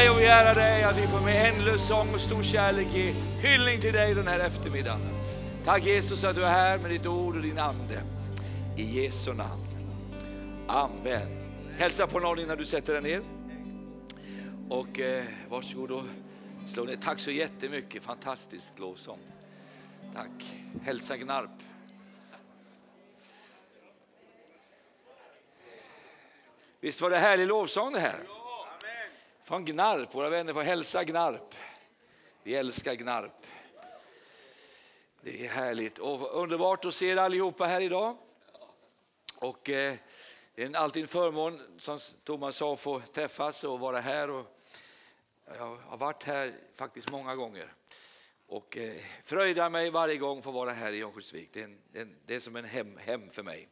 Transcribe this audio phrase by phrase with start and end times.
[0.00, 3.14] dig och vi ärar dig att vi får med ändlös sång och stor kärlek ge
[3.42, 5.00] hyllning till dig den här eftermiddagen.
[5.64, 8.02] Tack Jesus att du är här med ditt ord och din ande.
[8.76, 9.66] I Jesu namn.
[10.68, 11.28] Amen.
[11.78, 13.22] Hälsa på någon innan du sätter dig ner.
[14.68, 16.02] Och eh, varsågod och
[16.66, 16.96] slå ner.
[16.96, 19.20] Tack så jättemycket, fantastisk lovsång.
[20.14, 20.30] Tack.
[20.82, 21.50] Hälsa Gnarp.
[26.80, 28.39] Visst var det härlig lovsång det här?
[29.50, 31.54] Från Gnarp, våra vänner får hälsa Gnarp.
[32.42, 33.46] Vi älskar Gnarp.
[35.20, 38.16] Det är härligt och underbart att se er allihopa här idag.
[39.36, 39.94] Och, eh,
[40.54, 44.30] det är alltid en förmån, som Thomas sa, att få träffas och vara här.
[44.30, 44.58] Och
[45.44, 47.72] jag har varit här faktiskt många gånger
[48.46, 51.50] och eh, fröjdar mig varje gång att vara här i Örnsköldsvik.
[51.52, 53.68] Det, är det är som en hem, hem för mig.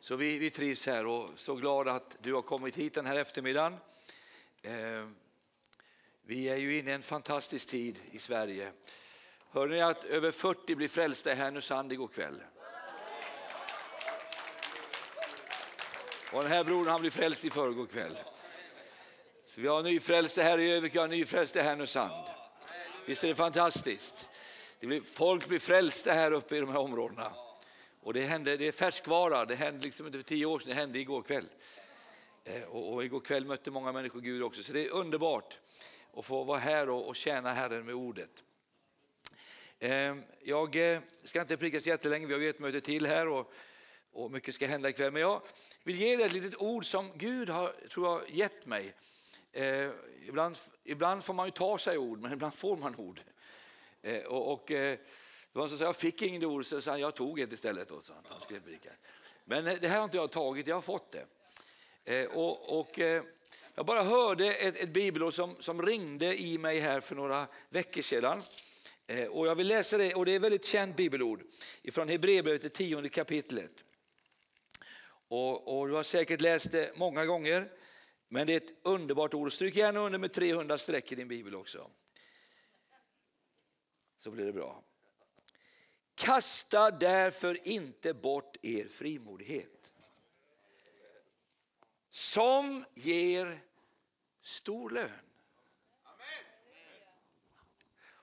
[0.00, 3.16] Så vi, vi trivs här och så glad att du har kommit hit den här
[3.16, 3.76] eftermiddagen.
[4.62, 5.06] Eh,
[6.22, 8.72] vi är ju inne i en fantastisk tid i Sverige.
[9.50, 12.42] Hörde ni att över 40 blir frälsta i Härnösand igår kväll?
[16.32, 18.18] Och den här brodern han blev frälst i förrgår kväll.
[19.46, 22.24] Så vi har nyfrälsta här i Övik, vi har nyfrälsta i Härnösand.
[23.06, 24.26] Visst är det fantastiskt?
[24.80, 27.32] Det blir, folk blir frälsta här uppe i de här områdena.
[28.02, 30.74] Och det, hände, det är färskvara, det hände liksom inte för tio år sedan, det
[30.74, 31.46] hände igår kväll.
[32.44, 35.58] Eh, och, och igår kväll mötte många människor Gud också, så det är underbart
[36.14, 38.42] att få vara här och, och tjäna Herren med ordet.
[39.78, 43.28] Ehm, eh, jag ska inte pricka så jättelänge, vi har ju ett möte till här
[43.28, 43.52] och,
[44.12, 45.12] och mycket ska hända ikväll.
[45.12, 45.42] Men jag
[45.82, 48.94] vill ge dig ett litet ord som Gud har tror jag, gett mig.
[49.52, 49.90] Eh,
[50.28, 53.20] ibland, ibland får man ju ta sig ord, men ibland får man ord.
[54.02, 54.98] Eh, och, och eh,
[55.52, 57.90] det var som sa, jag fick inget ord, så sa jag tog ett istället.
[57.90, 58.78] Och så, han han skrev
[59.44, 61.26] Men eh, det här har inte jag tagit, jag har fått det.
[62.04, 63.22] Eh, och, och eh,
[63.74, 68.02] jag bara hörde ett, ett bibelord som, som ringde i mig här för några veckor
[68.02, 68.42] sedan.
[69.06, 71.42] Eh, och jag vill läsa det, och det är ett väldigt känt bibelord
[71.92, 73.84] från Hebreerbrevet, det tionde kapitlet.
[75.28, 77.70] Och, och, du har säkert läst det många gånger,
[78.28, 79.52] men det är ett underbart ord.
[79.52, 81.90] Stryk gärna under med 300 streck i din bibel också.
[84.18, 84.84] Så blir det bra.
[86.14, 89.79] Kasta därför inte bort er frimodighet.
[92.10, 93.60] Som ger
[94.42, 95.10] stor lön.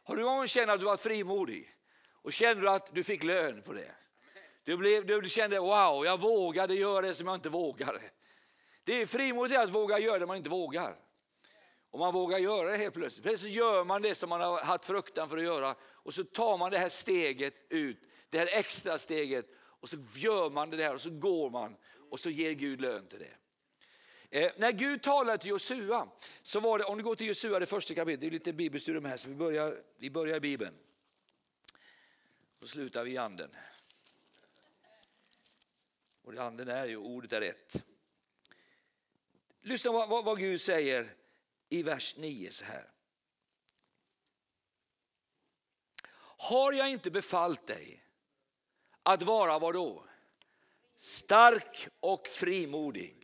[0.04, 1.76] Har du någon gång känt att du varit frimodig
[2.12, 3.96] och känner du att du fick lön på det?
[4.64, 8.02] Du, blev, du kände wow, jag vågade göra det som jag inte vågade.
[8.84, 10.96] Det är frimodigt att våga göra det man inte vågar.
[11.92, 13.24] Och man vågar göra det helt plötsligt.
[13.24, 16.58] Plötsligt gör man det som man har haft fruktan för att göra och så tar
[16.58, 18.00] man det här steget ut,
[18.30, 21.76] det här extra steget och så gör man det där och så går man
[22.10, 23.34] och så ger Gud lön till det.
[24.30, 26.10] Eh, när Gud talade till Josua,
[26.42, 29.06] så var det, om du går till Josua det första kapitlet, det är lite bibelstudium
[29.06, 30.74] här så vi börjar, vi börjar i Bibeln.
[32.62, 33.52] Och slutar vi i anden.
[36.22, 37.84] Och anden är ju, ordet är rätt.
[39.62, 41.16] Lyssna vad, vad, vad Gud säger
[41.70, 42.92] i vers 9 så här.
[46.40, 48.04] Har jag inte befallt dig
[49.04, 50.04] att vara vad då?
[50.98, 53.17] Stark och frimodig.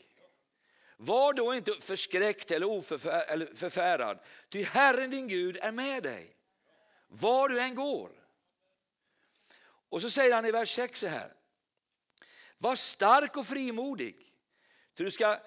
[0.97, 4.19] Var då inte förskräckt eller förfärad,
[4.49, 6.35] ty Herren din Gud är med dig,
[7.07, 8.11] var du än går.
[9.89, 11.33] Och så säger han i vers 6 så här.
[12.57, 14.33] Var stark och frimodig,
[14.93, 15.39] ty du ska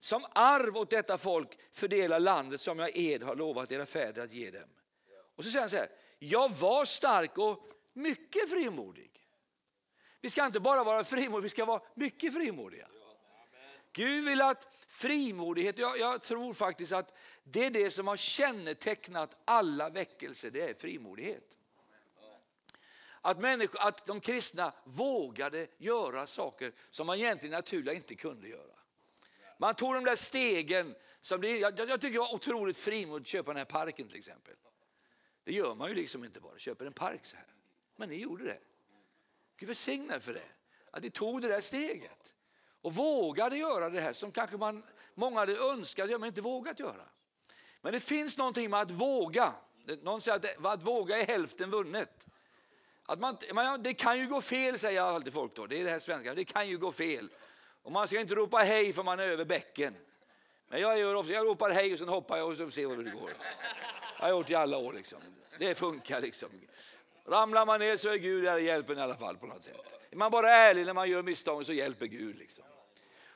[0.00, 4.32] som arv åt detta folk fördela landet som jag ed har lovat era fäder att
[4.32, 4.68] ge dem.
[5.36, 5.88] Och så säger han så här,
[6.18, 9.10] jag var stark och mycket frimodig.
[10.20, 12.88] Vi ska inte bara vara frimodiga, vi ska vara mycket frimodiga.
[13.94, 17.14] Gud vill att frimodighet, jag, jag, tror faktiskt att
[17.44, 21.56] det är det som har kännetecknat alla väckelser, det är frimodighet.
[23.20, 28.78] Att, människor, att de kristna vågade göra saker som man egentligen naturligt inte kunde göra.
[29.58, 30.94] Man tog de där stegen.
[31.20, 34.18] Som det, jag, jag tycker det var otroligt frimodigt att köpa den här parken till
[34.18, 34.54] exempel.
[35.44, 37.46] Det gör man ju liksom inte bara, köper en park så här.
[37.96, 38.58] Men ni gjorde det.
[39.56, 40.48] Gud välsigne för det.
[40.90, 42.33] Att ni tog det där steget.
[42.84, 44.84] Och vågade göra det här som kanske man,
[45.14, 47.04] många hade önskat göra men inte vågat göra.
[47.80, 49.52] Men det finns någonting med att våga.
[50.02, 52.26] Någon säger att, att våga är hälften vunnet.
[53.06, 55.66] Att man, man, det kan ju gå fel säger jag alltid folk då.
[55.66, 56.34] Det är det här svenska.
[56.34, 57.28] Det kan ju gå fel.
[57.82, 59.96] Och man ska inte ropa hej för man är över bäcken.
[60.68, 62.94] Men jag gör ofta, jag ropar hej och sen hoppar jag och så ser vi
[62.94, 63.30] hur det går.
[64.18, 65.18] Jag har gjort det i alla år liksom.
[65.58, 66.48] Det funkar liksom.
[67.26, 69.76] Ramlar man ner så är Gud där och hjälper i alla fall på något sätt.
[70.10, 72.64] Är man bara ärlig när man gör misstag så hjälper Gud liksom.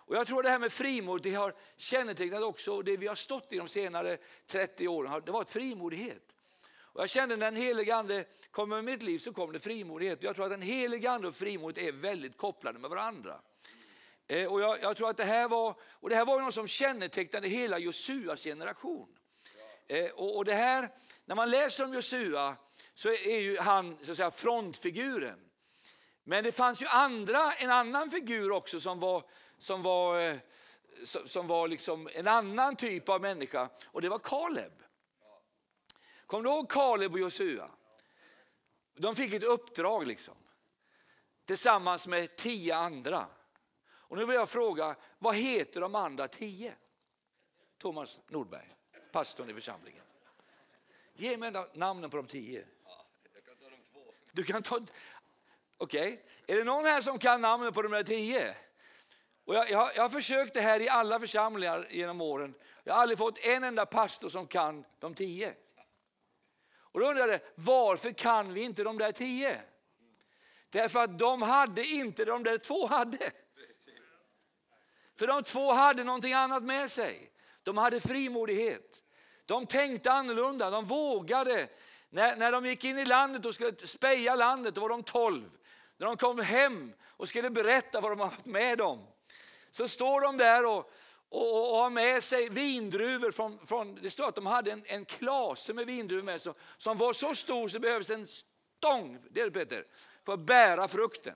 [0.08, 3.52] Och jag tror det här med frimod, det har kännetecknat också det vi har stått
[3.52, 5.22] i de senare 30 åren.
[5.26, 6.22] Det var ett frimodighet.
[6.70, 10.22] Och jag kände när den helige ande kom i mitt liv så kom det frimodighet.
[10.22, 13.40] Jag tror att den helige ande och frimodighet är väldigt kopplade med varandra.
[14.28, 16.68] Eh, och jag, jag, tror att det här var, och det här var något som
[16.68, 19.08] kännetecknade hela Josuas generation.
[19.88, 20.90] Eh, och, och, det här,
[21.24, 22.56] när man läser om Josua
[22.94, 25.40] så är ju han så att säga, frontfiguren.
[26.24, 29.22] Men det fanns ju andra, en annan figur också som var,
[29.58, 30.36] som var, eh,
[31.26, 34.72] som var liksom en annan typ av människa och det var Kaleb.
[36.26, 37.70] Kommer du ihåg Kaleb och Josua?
[38.94, 40.34] De fick ett uppdrag liksom.
[41.44, 43.26] Tillsammans med tio andra.
[44.08, 46.74] Och nu vill jag fråga, vad heter de andra tio?
[47.78, 48.74] Thomas Nordberg,
[49.12, 50.04] pastorn i församlingen.
[51.14, 52.64] Ge mig namnen på de tio.
[54.32, 54.80] Du kan ta...
[55.76, 56.18] Okej, okay.
[56.46, 58.56] är det någon här som kan namnen på de där tio?
[59.48, 62.54] Och jag, jag, jag har försökt det här i alla församlingar genom åren.
[62.84, 65.54] Jag har aldrig fått en enda pastor som kan de tio.
[66.76, 69.60] Och då undrar jag, varför kan vi inte de där tio?
[70.70, 73.30] Därför att de hade inte de där två hade.
[75.16, 77.30] För de två hade någonting annat med sig.
[77.62, 79.02] De hade frimodighet.
[79.46, 81.68] De tänkte annorlunda, de vågade.
[82.10, 85.50] När, när de gick in i landet och skulle speja landet, då var de tolv.
[85.96, 89.06] När de kom hem och skulle berätta vad de hade varit med om,
[89.72, 90.92] så står de där och,
[91.28, 93.32] och, och har med sig vindruvor.
[93.32, 96.98] Från, från, det står att de hade en, en klase med vindruvor med sig som
[96.98, 98.26] var så stor så det behövdes en
[98.78, 99.84] stång, det är Peter,
[100.24, 101.34] för att bära frukten.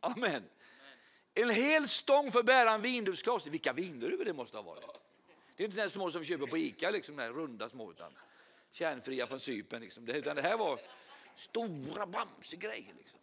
[0.00, 0.44] Amen.
[1.34, 3.50] En hel stång för att bära en vindruvsklase.
[3.50, 4.84] Vilka vindruvor det måste ha varit.
[5.56, 8.12] Det är inte de små som vi köper på Ica, liksom, de runda små, utan
[8.72, 9.80] kärnfria från Cypern.
[9.80, 10.06] Liksom.
[10.06, 10.80] Det, utan det här var
[11.36, 12.94] stora bamsegrejer.
[12.98, 13.18] Liksom.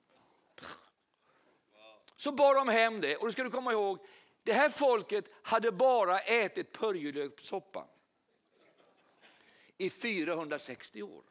[2.22, 3.16] Så bar de hem det.
[3.16, 4.00] Och då ska du komma ihåg,
[4.44, 7.88] det här folket hade bara ätit purjolökssoppa
[9.78, 11.24] i 460 år.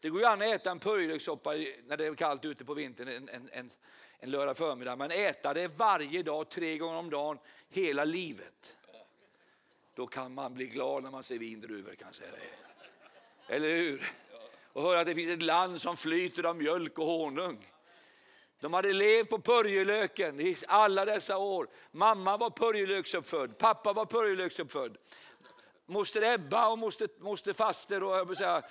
[0.00, 1.52] Det går ju an att äta en purjolökssoppa
[1.86, 3.70] när det är kallt ute på vintern en, en, en,
[4.18, 8.76] en lördag förmiddag, men äta det varje dag, tre gånger om dagen, hela livet.
[9.94, 13.54] Då kan man bli glad när man ser vindruvor kan jag säga det.
[13.54, 14.12] Eller hur?
[14.72, 17.66] Och höra att det finns ett land som flyter av mjölk och honung.
[18.60, 21.68] De hade levt på purjolöken i alla dessa år.
[21.90, 24.96] Mamma var purjolöksuppfödd, pappa var purjolöksuppfödd.
[25.86, 28.62] Moster Ebba och moster, moster Faster och, säga,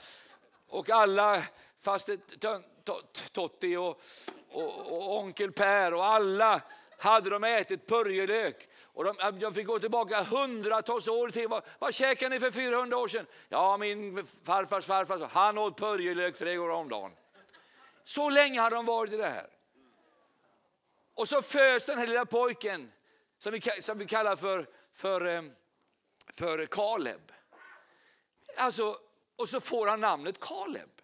[0.68, 1.44] och alla,
[1.82, 2.18] faster
[3.32, 4.02] Totti och,
[4.50, 6.62] och, och, onkel Per och alla
[6.98, 8.70] hade de ätit purjolök.
[8.84, 11.48] Och de, de fick gå tillbaka hundratals år till.
[11.48, 13.26] Vad, vad käkade ni för 400 år sedan?
[13.50, 17.12] Ja, min farfars farfar, han åt purjolök tre gånger om dagen.
[18.04, 19.48] Så länge hade de varit i det här.
[21.16, 22.92] Och så föds den här lilla pojken
[23.38, 25.44] som vi, som vi kallar för, för, eh,
[26.34, 27.31] för Kaleb.
[28.57, 28.98] Alltså,
[29.36, 31.02] och så får han namnet Kaleb.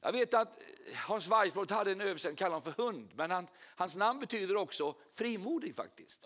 [0.00, 0.60] Jag vet att
[0.94, 4.94] Hans Weissbrott hade en översättning, kallade honom för hund, men han, hans namn betyder också
[5.14, 6.24] frimodig faktiskt.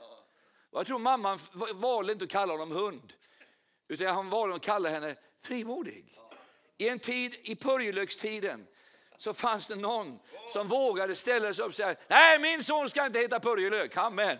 [0.70, 1.38] Och jag tror mamman
[1.74, 3.12] valde inte att kalla honom hund,
[3.88, 6.18] utan han valde att kalla henne frimodig.
[6.78, 8.66] I en tid, i purjolökstiden,
[9.22, 10.18] så fanns det någon
[10.52, 14.38] som vågade ställa sig upp och säga, nej min son ska inte heta purjolök, amen.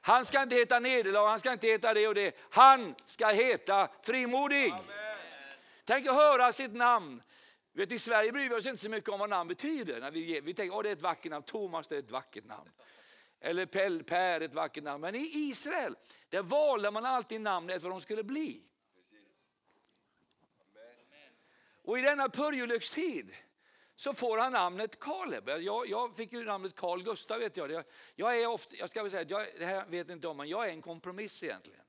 [0.00, 2.36] Han ska inte heta nederlag, han ska inte heta det och det.
[2.50, 4.70] Han ska heta frimodig.
[4.70, 5.16] Amen.
[5.84, 7.22] Tänk att höra sitt namn.
[7.72, 10.00] Vet, I Sverige bryr vi oss inte så mycket om vad namn betyder.
[10.00, 12.44] När vi, vi tänker att det är ett vackert namn, Thomas det är ett vackert
[12.44, 12.70] namn.
[13.40, 15.00] Eller Pell, Per ett vackert namn.
[15.00, 15.96] Men i Israel
[16.28, 18.62] där valde man alltid namn efter vad de skulle bli.
[21.84, 23.34] Och i denna purjolökstid
[24.02, 25.48] så får han namnet Kaleb.
[25.48, 27.84] Jag, jag fick ju namnet Carl Gustav vet jag.
[28.14, 30.68] Jag är ofta, jag ska väl säga, jag, det här vet inte om, men jag
[30.68, 31.80] är en kompromiss egentligen.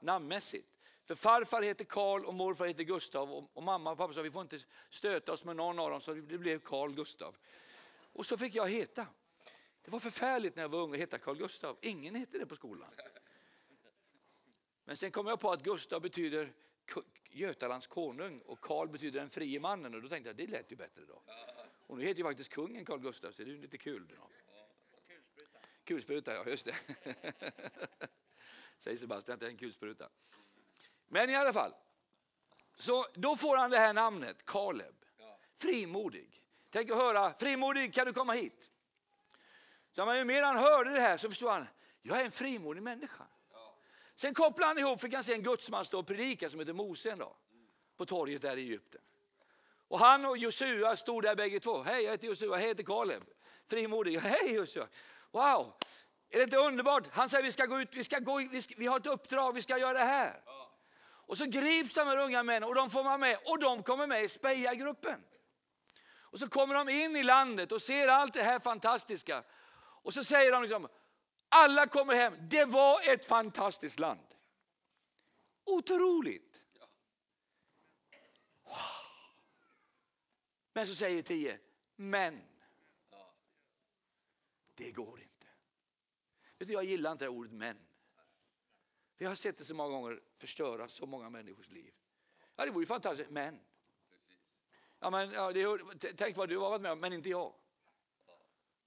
[0.00, 0.68] Namnmässigt.
[1.04, 4.30] För farfar heter Karl och morfar heter Gustav och, och mamma och pappa sa vi
[4.30, 7.36] får inte stöta oss med någon av dem så det blev Carl Gustav.
[8.12, 9.06] Och så fick jag heta.
[9.84, 11.76] Det var förfärligt när jag var ung att heta Carl Gustav.
[11.80, 12.90] Ingen hette det på skolan.
[14.84, 16.52] Men sen kom jag på att Gustav betyder
[17.30, 20.76] Götalands konung och Karl betyder den frie mannen och då tänkte jag det lät ju
[20.76, 21.22] bättre då.
[21.86, 24.08] Och nu heter ju faktiskt kungen Carl Gustaf så det är ju lite kul.
[24.08, 24.30] Då.
[25.84, 26.74] Kulspruta, ja just det.
[28.78, 30.08] Säger Sebastian att det är en kulspruta.
[31.08, 31.74] Men i alla fall,
[32.74, 34.94] så då får han det här namnet, Kaleb.
[35.54, 36.44] Frimodig.
[36.70, 38.70] Tänk att höra, frimodig kan du komma hit?
[39.92, 41.66] Så men ju mer han hörde det här så förstod han,
[42.02, 43.26] jag är en frimodig människa.
[44.18, 47.10] Sen kopplar han ihop, fick han se en gudsman stå och predika som heter Mose
[47.10, 47.34] en dag.
[47.96, 49.00] På torget där i Egypten.
[49.88, 51.82] Och han och Josua stod där bägge två.
[51.82, 53.22] Hej, jag heter Josua, jag heter Kaleb.
[53.66, 54.18] Frimodig.
[54.18, 54.88] Hej Josua.
[55.30, 55.72] Wow,
[56.30, 57.04] Är det inte underbart?
[57.10, 59.52] Han säger vi ska gå ut, vi, ska gå, vi, ska, vi har ett uppdrag,
[59.52, 60.42] vi ska göra det här.
[61.00, 64.06] Och så grips de här unga männen och de får vara med och de kommer
[64.06, 65.24] med i Speja-gruppen.
[66.20, 69.42] Och så kommer de in i landet och ser allt det här fantastiska.
[70.02, 70.88] Och så säger de liksom,
[71.48, 74.34] alla kommer hem, det var ett fantastiskt land.
[75.64, 76.62] Otroligt.
[78.62, 78.72] Wow.
[80.72, 81.58] Men så säger tio,
[81.96, 82.42] men
[84.74, 85.46] det går inte.
[86.58, 87.78] Vet du, jag gillar inte ordet men.
[89.16, 91.94] Vi har sett det så många gånger förstöra så många människors liv.
[92.56, 93.60] Ja, det vore ju fantastiskt, men.
[95.00, 97.54] Ja, men ja, det, tänk vad du har varit med om, men inte jag.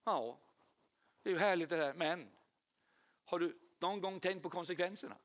[0.04, 0.40] Ja,
[1.22, 2.30] det är ju härligt det där, men.
[3.26, 5.18] Har du någon gång tänkt på konsekvenserna?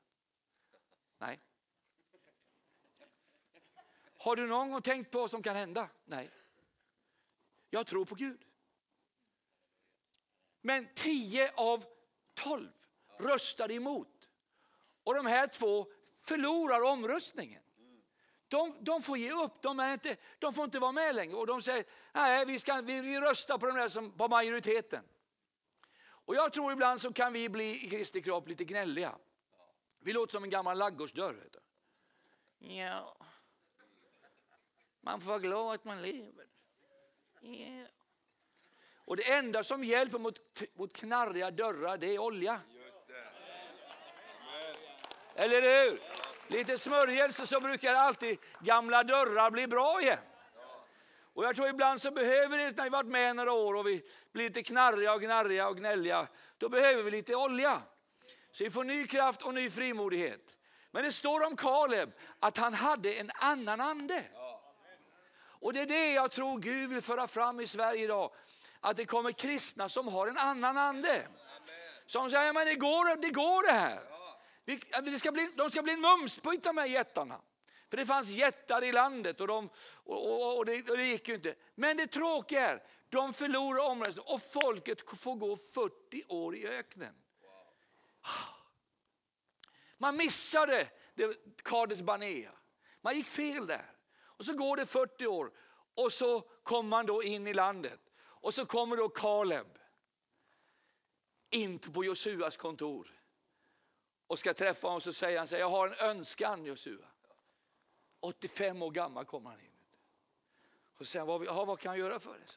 [1.18, 1.40] Nej.
[4.18, 5.88] Har du någon gång tänkt på vad som kan hända?
[6.04, 6.30] Nej.
[7.70, 8.44] Jag tror på Gud.
[10.60, 11.84] Men tio av
[12.34, 12.68] 12
[13.18, 14.30] röstade emot.
[15.04, 15.86] Och de här två
[16.16, 17.62] förlorar omröstningen.
[18.48, 21.36] De, de, får ge upp, de, är inte, de får inte vara med längre.
[21.36, 25.04] Och de säger, nej vi, ska, vi, vi röstar på, de där som, på majoriteten.
[26.26, 29.18] Och jag tror ibland så kan vi bli i Kristi kropp lite gnälliga.
[30.00, 31.48] Vi låter som en gammal laggårdsdörr.
[32.58, 33.16] Ja.
[35.00, 36.46] Man får vara glad att man lever.
[37.40, 37.86] Ja.
[38.96, 40.40] Och det enda som hjälper mot,
[40.74, 42.60] mot knarriga dörrar det är olja.
[45.34, 46.00] Eller hur?
[46.48, 50.18] Lite smörjelse så brukar alltid gamla dörrar bli bra igen.
[51.36, 54.02] Och jag tror ibland så behöver det, när vi varit med några år och vi
[54.32, 56.28] blir lite knarriga och gnarriga och gnälliga,
[56.58, 57.82] då behöver vi lite olja.
[58.52, 60.56] Så vi får ny kraft och ny frimodighet.
[60.90, 64.24] Men det står om Kaleb att han hade en annan ande.
[65.38, 68.30] Och det är det jag tror Gud vill föra fram i Sverige idag.
[68.80, 71.28] Att det kommer kristna som har en annan ande.
[72.06, 74.00] Som säger, men det går det, går det här.
[75.02, 77.40] Det ska bli, de ska bli en mumsbit de här jättarna.
[77.90, 79.70] För det fanns jättar i landet och, de,
[80.04, 81.54] och, och, och, det, och, det, gick ju inte.
[81.74, 87.14] Men det tråkiga är, de förlorar omröstningen och folket får gå 40 år i öknen.
[88.20, 88.56] Ah.
[89.98, 90.86] Man missade
[91.64, 92.52] Kades Banea.
[93.00, 93.92] Man gick fel där.
[94.18, 95.50] Och så går det 40 år
[95.94, 98.00] och så kommer man då in i landet.
[98.18, 99.78] Och så kommer då Kaleb
[101.50, 103.20] in på Josuas kontor
[104.26, 107.06] och ska träffa honom så säger han så här, jag har en önskan Josua.
[108.20, 109.70] 85 år gammal kom han in.
[110.98, 112.48] Och så säger han, vad, vad kan jag göra för dig?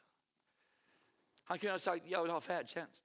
[1.44, 3.02] Han kunde ha sagt, jag vill ha färdtjänst.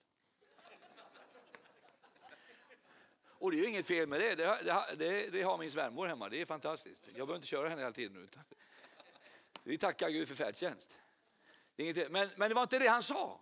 [3.46, 4.36] Och det är ju inget fel med det.
[4.36, 6.30] Det, det, det, det har min svärmor hemma.
[6.30, 7.00] Det är fantastiskt.
[7.06, 8.24] Jag behöver inte köra henne hela tiden.
[8.24, 8.44] Utan
[9.64, 10.98] vi tackar Gud för färdtjänst.
[11.76, 13.42] Det är inget, men, men det var inte det han sa.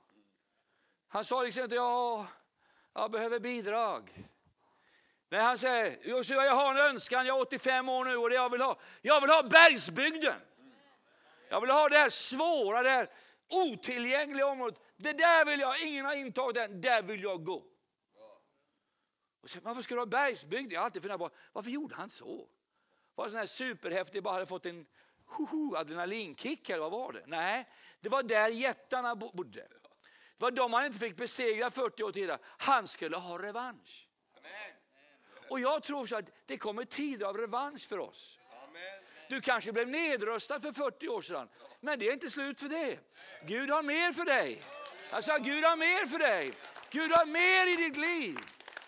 [1.07, 2.27] Han sa liksom inte, ja,
[2.93, 4.27] jag behöver bidrag.
[5.33, 8.35] Nej, han säger, Josua jag har en önskan, jag är 85 år nu och det
[8.35, 10.35] jag vill ha, jag vill ha bergsbygden.
[11.49, 13.09] Jag vill ha det här svåra, det här
[13.49, 14.79] otillgängliga området.
[14.97, 17.63] Det där vill jag, ingen har intagit än, där vill jag gå.
[19.41, 20.73] Och så, varför skulle du ha bergsbygd?
[20.73, 22.47] Jag har alltid funderat på, varför gjorde han så?
[23.15, 24.85] Var det sån här superhäftig, bara hade fått en
[25.25, 27.23] hoho, adrenalinkick eller vad var det?
[27.25, 29.59] Nej, det var där jättarna bodde.
[29.59, 29.79] Det
[30.37, 32.39] var de han inte fick besegra 40 år tidigare.
[32.43, 34.07] Han skulle ha revansch.
[34.37, 34.82] Amen.
[35.49, 38.39] Och jag tror så att det kommer tider av revansch för oss.
[39.29, 42.99] Du kanske blev nedröstad för 40 år sedan, men det är inte slut för det.
[43.47, 44.61] Gud har mer för dig.
[45.11, 46.53] Jag sa Gud har mer för dig.
[46.89, 48.37] Gud har mer i ditt liv.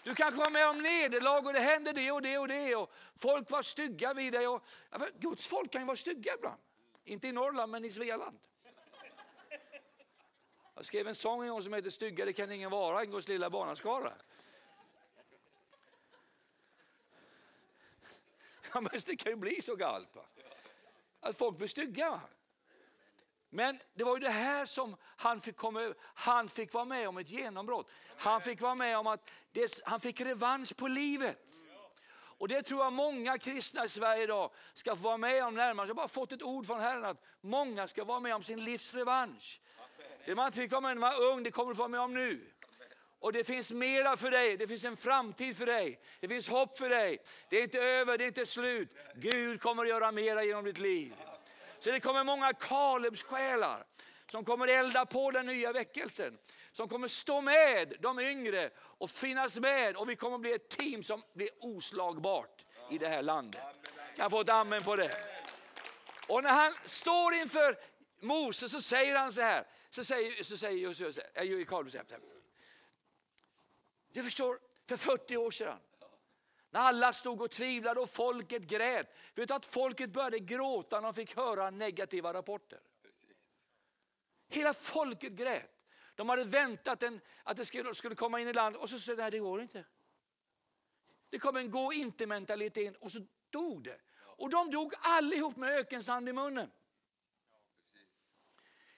[0.03, 2.75] Du kanske var med om nederlag och det hände det och det och det.
[2.75, 4.47] Och folk var stygga vid dig.
[4.47, 4.63] Och,
[5.19, 6.59] Guds folk kan ju vara stygga ibland.
[7.05, 8.39] Inte i Norrland men i Svealand.
[10.75, 13.49] Jag skrev en sång en gång som heter Styggare kan ingen vara en Guds lilla
[13.49, 14.13] barnaskara.
[18.75, 20.15] Ja, men det kan ju bli så galet.
[20.15, 20.21] Va?
[21.19, 22.21] Att folk blir stygga.
[23.49, 25.97] Men det var ju det här som han fick komma över.
[26.01, 27.89] Han fick vara med om ett genombrott.
[28.17, 31.37] Han fick vara med om att det, han fick revansch på livet.
[32.37, 35.87] Och det tror jag många kristna i Sverige idag ska få vara med om närmast.
[35.87, 38.63] Jag har bara fått ett ord från Herren att många ska vara med om sin
[38.63, 39.61] livs revansch.
[40.25, 41.81] Det man inte fick vara med om när man var ung, det kommer du få
[41.81, 42.51] vara med om nu.
[43.19, 46.77] Och det finns mera för dig, det finns en framtid för dig, det finns hopp
[46.77, 47.17] för dig.
[47.49, 48.89] Det är inte över, det är inte slut.
[49.15, 51.13] Gud kommer att göra mera genom ditt liv.
[51.79, 53.85] Så det kommer många Kalebs själar
[54.31, 56.37] som kommer elda på den nya väckelsen.
[56.71, 61.03] Som kommer stå med de yngre och finnas med och vi kommer bli ett team
[61.03, 63.61] som blir oslagbart i det här landet.
[64.15, 65.11] Jag få ett amen på det.
[66.27, 67.77] Och när han står inför
[68.19, 72.19] Moses så säger han så här, så säger, så säger Josua, eh, Kaleb så här,
[74.15, 75.79] du förstår, för 40 år sedan.
[76.69, 79.15] När alla stod och tvivlade och folket grät.
[79.33, 82.79] Vet du att folket började gråta när de fick höra negativa rapporter?
[84.47, 85.71] Hela folket grät.
[86.15, 89.15] De hade väntat en, att det skulle, skulle komma in i landet och så sa
[89.15, 89.85] de, det går inte.
[91.29, 93.19] Det kom en gå inte mentalitet in och så
[93.49, 94.01] dog det.
[94.17, 96.71] Och de dog allihop med ökensand i munnen.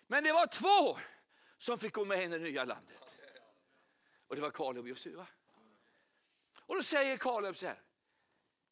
[0.07, 0.99] Men det var två
[1.57, 3.06] som fick gå med in i det nya landet.
[4.27, 5.27] Och det var Kaleb och Josua.
[6.61, 7.81] Och då säger Kaleb så här.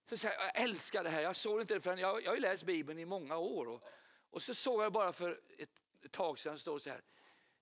[0.09, 2.41] Så säger, jag älskar det här, jag såg inte det förrän, jag, jag har ju
[2.41, 3.67] läst Bibeln i många år.
[3.67, 3.83] Och,
[4.29, 5.69] och så såg jag bara för ett,
[6.03, 7.01] ett tag sedan, står så här,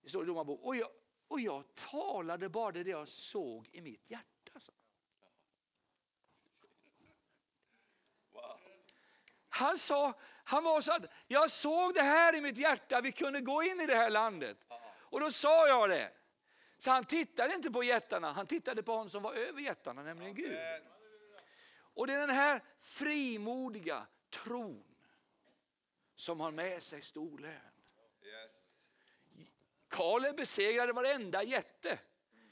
[0.02, 0.90] det står i Domarbok, och jag,
[1.28, 4.60] och jag talade bara det jag såg i mitt hjärta.
[4.60, 4.72] Så.
[9.50, 13.42] Han sa, han var så att jag såg det här i mitt hjärta, vi kunde
[13.42, 14.58] gå in i det här landet.
[14.86, 16.12] Och då sa jag det.
[16.84, 20.36] Så han tittade inte på jättarna, han tittade på honom som var över jättarna, nämligen
[20.36, 20.58] Gud.
[21.94, 24.84] Och det är den här frimodiga tron
[26.16, 27.60] som har med sig stor lön.
[29.90, 32.00] Kaleb besegrade varenda jätte.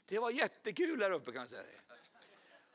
[0.06, 1.80] Det var jättekul där uppe kan jag säga.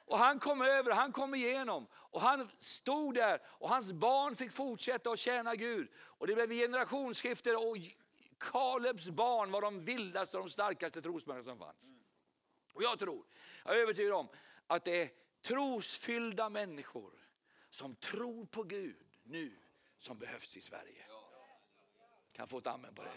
[0.06, 4.52] Och han kom över, han kom igenom och han stod där och hans barn fick
[4.52, 5.92] fortsätta att tjäna Gud.
[5.96, 7.78] Och det blev generationsskifte och
[8.38, 11.78] Kalebs barn var de vildaste och de starkaste trosmän som fanns.
[12.74, 13.26] Och jag tror,
[13.66, 14.28] jag är övertygad om
[14.68, 15.10] att det är
[15.42, 17.12] trosfyllda människor
[17.70, 19.52] som tror på Gud nu
[20.00, 21.06] som behövs i Sverige.
[22.34, 23.12] Kan få ett amen på det.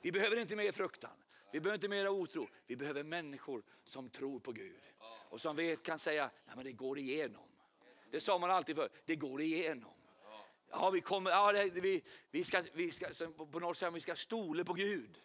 [0.00, 1.10] Vi behöver inte mer fruktan.
[1.52, 2.48] Vi behöver inte mer otro.
[2.66, 4.80] Vi behöver människor som tror på Gud.
[5.02, 7.48] Och som vet kan säga, nej men det går igenom.
[8.10, 9.99] Det sa man alltid för, det går igenom.
[10.70, 13.06] Ja, vi kommer, ja, det, vi, vi ska, vi ska,
[13.52, 15.20] på något sätt, vi ska stole på Gud.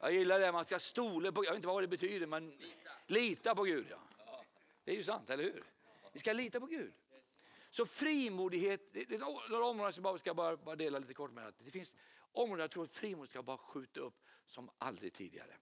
[0.00, 2.58] Jag gillar det, man ska stole på, jag vet inte vad det betyder, men
[3.06, 3.86] lita på Gud.
[3.90, 4.44] Ja.
[4.84, 5.64] Det är ju sant, eller hur?
[6.12, 6.92] Vi ska lita på Gud.
[7.70, 9.18] Så frimodighet, det är
[9.50, 11.54] några områden som jag ska bara, bara dela lite kort med.
[11.58, 11.94] Det finns
[12.32, 14.14] områden jag tror att frimodighet ska bara skjuta upp
[14.46, 15.56] som aldrig tidigare.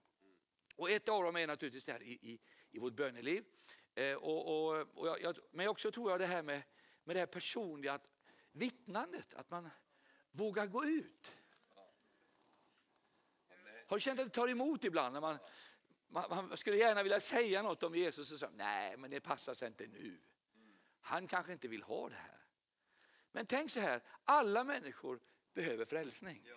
[0.75, 2.39] Och ett av dem är naturligtvis det här i, i,
[2.71, 3.43] i vårt böneliv.
[3.95, 6.61] Eh, och, och, och jag, men också tror jag det här med,
[7.03, 8.07] med det här personliga, att
[8.53, 9.69] vittnandet, att man
[10.31, 11.31] vågar gå ut.
[13.87, 15.37] Har du känt att det tar emot ibland när man,
[16.07, 19.53] man, man skulle gärna vilja säga något om Jesus och säga nej men det passar
[19.53, 20.21] sig inte nu.
[21.01, 22.45] Han kanske inte vill ha det här.
[23.31, 25.19] Men tänk så här, alla människor
[25.53, 26.49] behöver frälsning.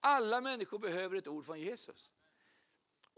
[0.00, 2.10] Alla människor behöver ett ord från Jesus.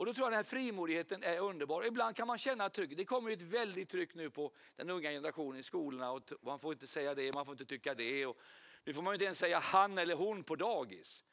[0.00, 1.86] Och då tror jag den här frimodigheten är underbar.
[1.86, 2.96] Ibland kan man känna tryck.
[2.96, 6.10] Det kommer ett väldigt tryck nu på den unga generationen i skolorna.
[6.10, 8.26] Och man får inte säga det, man får inte tycka det.
[8.26, 8.38] Och
[8.84, 11.24] nu får man inte ens säga han eller hon på dagis.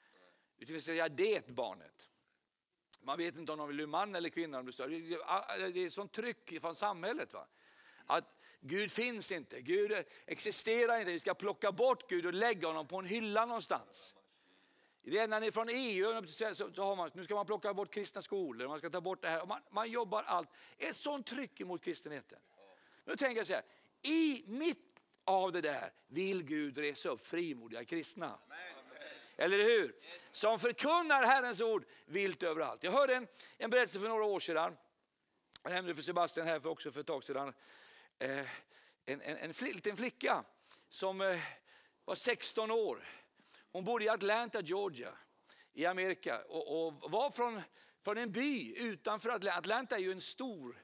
[0.57, 2.09] Utan vi ska säga det barnet.
[3.01, 4.63] Man vet inte om de vill bli man eller kvinna.
[4.63, 7.33] Det är ett sånt tryck från samhället.
[7.33, 7.47] Va?
[8.05, 11.11] Att Gud finns inte, Gud existerar inte.
[11.11, 14.16] Vi ska plocka bort Gud och lägga honom på en hylla någonstans.
[15.11, 16.27] Det när ni är från EU
[16.73, 19.29] så har man, nu ska man plocka bort kristna skolor, man ska ta bort det
[19.29, 19.45] här.
[19.45, 20.49] Man, man jobbar allt.
[20.77, 22.39] Ett sånt tryck emot kristenheten.
[23.05, 23.63] Nu tänker jag så här,
[24.01, 28.39] i mitt av det där vill Gud resa upp frimodiga kristna.
[29.37, 29.95] Eller hur?
[30.31, 32.83] Som förkunnar Herrens ord vilt överallt.
[32.83, 34.77] Jag hörde en, en berättelse för några år sedan.
[35.63, 37.53] Jag nämnde för Sebastian här för också för ett tag sedan.
[38.19, 38.39] Eh,
[39.05, 40.43] en, en, en liten flicka
[40.89, 41.39] som eh,
[42.05, 43.03] var 16 år
[43.71, 45.13] hon bodde i Atlanta, Georgia
[45.73, 47.61] i Amerika och, och var från,
[48.03, 49.59] från en by utanför Atlanta.
[49.59, 50.83] Atlanta är ju en stor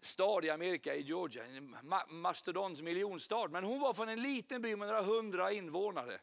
[0.00, 1.76] stad i Amerika, i Georgia, en
[2.08, 3.48] mastodons miljonstad.
[3.48, 6.20] Men hon var från en liten by med några hundra invånare.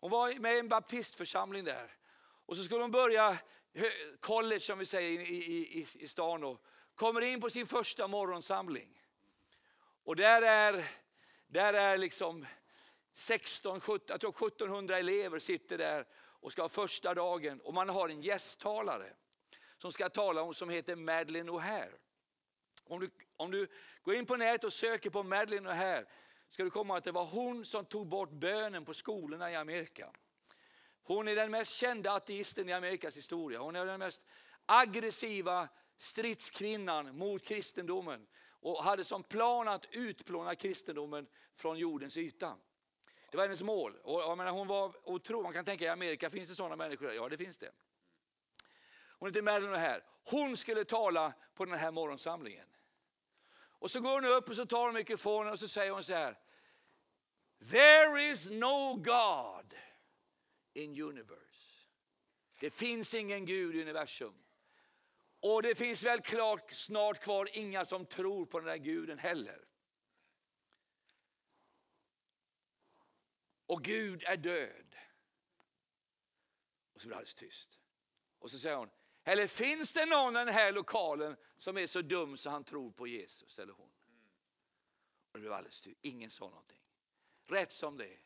[0.00, 1.96] Hon var med i en baptistförsamling där.
[2.46, 3.38] Och så skulle hon börja
[4.20, 9.00] college som vi säger i, i, i stan och kommer in på sin första morgonsamling.
[10.04, 10.84] Och där är,
[11.46, 12.46] där är liksom
[13.14, 17.88] 16, 17, jag tror 1700 elever sitter där och ska ha första dagen och man
[17.88, 19.12] har en gästtalare
[19.78, 21.94] som ska tala om som heter Madeleine O'Hare.
[22.84, 23.66] Om du, om du
[24.02, 26.06] går in på nätet och söker på Madeleine O'Hare
[26.50, 30.10] ska du komma att det var hon som tog bort bönen på skolorna i Amerika.
[31.02, 33.58] Hon är den mest kända ateisten i Amerikas historia.
[33.58, 34.22] Hon är den mest
[34.66, 42.56] aggressiva stridskvinnan mot kristendomen och hade som plan att utplåna kristendomen från jordens yta.
[43.34, 43.96] Det var hennes mål.
[44.02, 45.42] Och jag menar, hon var otro.
[45.42, 47.12] Man kan tänka i Amerika, finns det sådana människor?
[47.12, 47.72] Ja, det finns det.
[49.18, 50.04] Hon heter Marilyn här.
[50.24, 52.66] Hon skulle tala på den här morgonsamlingen.
[53.56, 56.12] Och så går hon upp och så tar hon mikrofonen och så säger hon så
[56.12, 56.38] här.
[57.70, 59.74] There is no God
[60.74, 61.86] in universe.
[62.60, 64.34] Det finns ingen Gud i universum.
[65.40, 69.64] Och det finns väl klart snart kvar inga som tror på den där guden heller.
[73.66, 74.96] Och Gud är död.
[76.92, 77.80] Och så blir det alldeles tyst.
[78.38, 78.90] Och så säger hon,
[79.24, 82.90] eller finns det någon i den här lokalen som är så dum så han tror
[82.90, 83.90] på Jesus eller hon?
[85.32, 86.80] Och det blev alldeles tyst, ingen sa någonting.
[87.44, 88.20] Rätt som det är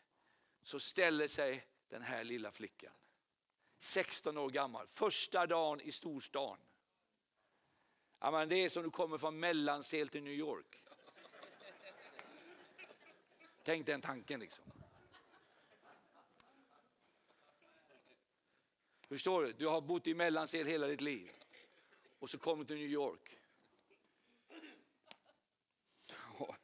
[0.62, 2.92] så ställer sig den här lilla flickan,
[3.78, 6.58] 16 år gammal, första dagen i storstan.
[8.18, 10.84] Ja, men det är som du kommer från Mellansel till New York.
[13.62, 14.64] Tänk den tanken liksom.
[19.08, 19.52] Förstår du?
[19.52, 21.30] Du har bott i Mellansel hela ditt liv
[22.18, 23.38] och så kommer du till New York.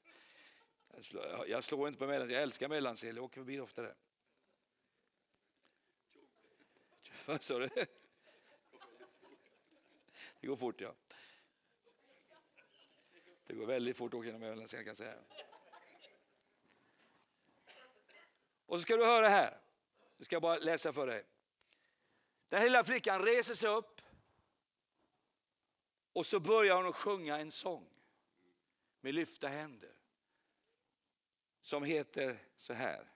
[0.95, 3.95] Jag slår, jag slår inte på Mellansel, jag älskar Mellansel, jag åker förbi ofta där.
[7.27, 7.69] Vad sa du?
[10.41, 10.95] Det går fort ja.
[13.47, 15.15] Det går väldigt fort att åka genom Mellansel kan jag säga.
[18.67, 19.61] Och så ska du höra här.
[20.17, 21.25] Nu ska jag bara läsa för dig.
[22.49, 24.01] Den lilla flickan reser sig upp
[26.13, 27.91] och så börjar hon att sjunga en sång
[29.01, 29.95] med lyfta händer
[31.61, 33.11] som heter så här.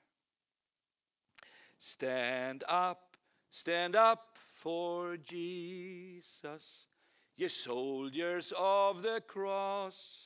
[1.79, 3.17] Stand up,
[3.51, 6.88] stand up for Jesus,
[7.37, 10.25] ye soldiers of the cross.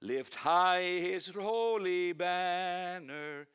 [0.00, 3.46] Lift high his holy banner,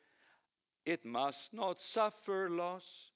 [0.84, 3.11] it must not suffer loss.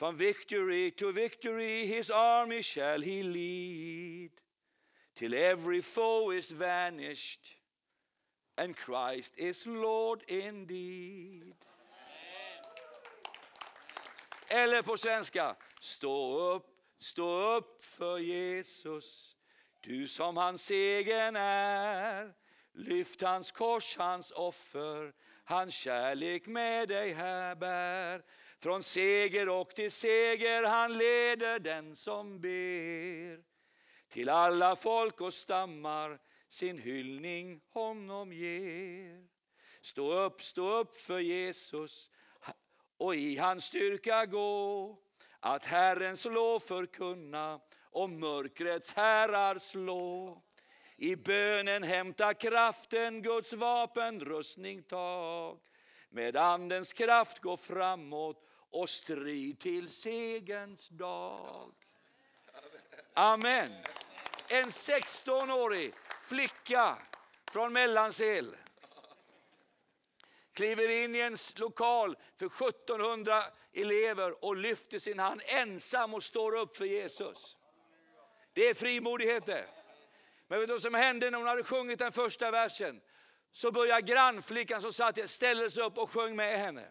[0.00, 4.30] From victory to victory his army shall he lead,
[5.14, 7.56] till every foe is vanished
[8.56, 11.54] and Christ is Lord indeed.
[14.48, 16.66] Eller på svenska, stå upp,
[16.98, 19.36] stå upp för Jesus,
[19.80, 22.32] du som hans segern är.
[22.72, 25.12] Lyft hans kors, hans offer,
[25.44, 28.22] hans kärlek med dig här bär.
[28.62, 33.40] Från seger och till seger han leder den som ber.
[34.08, 36.18] Till alla folk och stammar
[36.48, 39.26] sin hyllning honom ger.
[39.82, 42.10] Stå upp, stå upp för Jesus
[42.96, 44.96] och i hans styrka gå.
[45.40, 50.42] Att Herrens lov förkunna och mörkrets herrar slå.
[50.96, 55.58] I bönen hämta kraften, Guds vapen, rustning tag.
[56.08, 61.72] Med andens kraft gå framåt och strid till segens dag.
[63.14, 63.72] Amen.
[64.48, 66.98] En 16-årig flicka
[67.52, 68.56] från Mellansel
[70.52, 76.56] kliver in i en lokal för 1700 elever och lyfter sin hand ensam och står
[76.56, 77.56] upp för Jesus.
[78.52, 79.66] Det är frimodighet det.
[80.48, 83.00] Men vet du vad som hände när hon hade sjungit den första versen?
[83.52, 86.88] Så började grannflickan som satt ställde sig upp och sjöng med henne.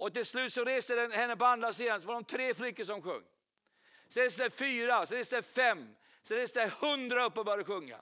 [0.00, 2.84] Och till slut så reste den henne på andra sidan, så var de tre flickor
[2.84, 3.22] som sjöng.
[4.08, 5.88] Sen reste det fyra, sen reste det fem,
[6.22, 7.98] sen reste det hundra upp och började sjunga.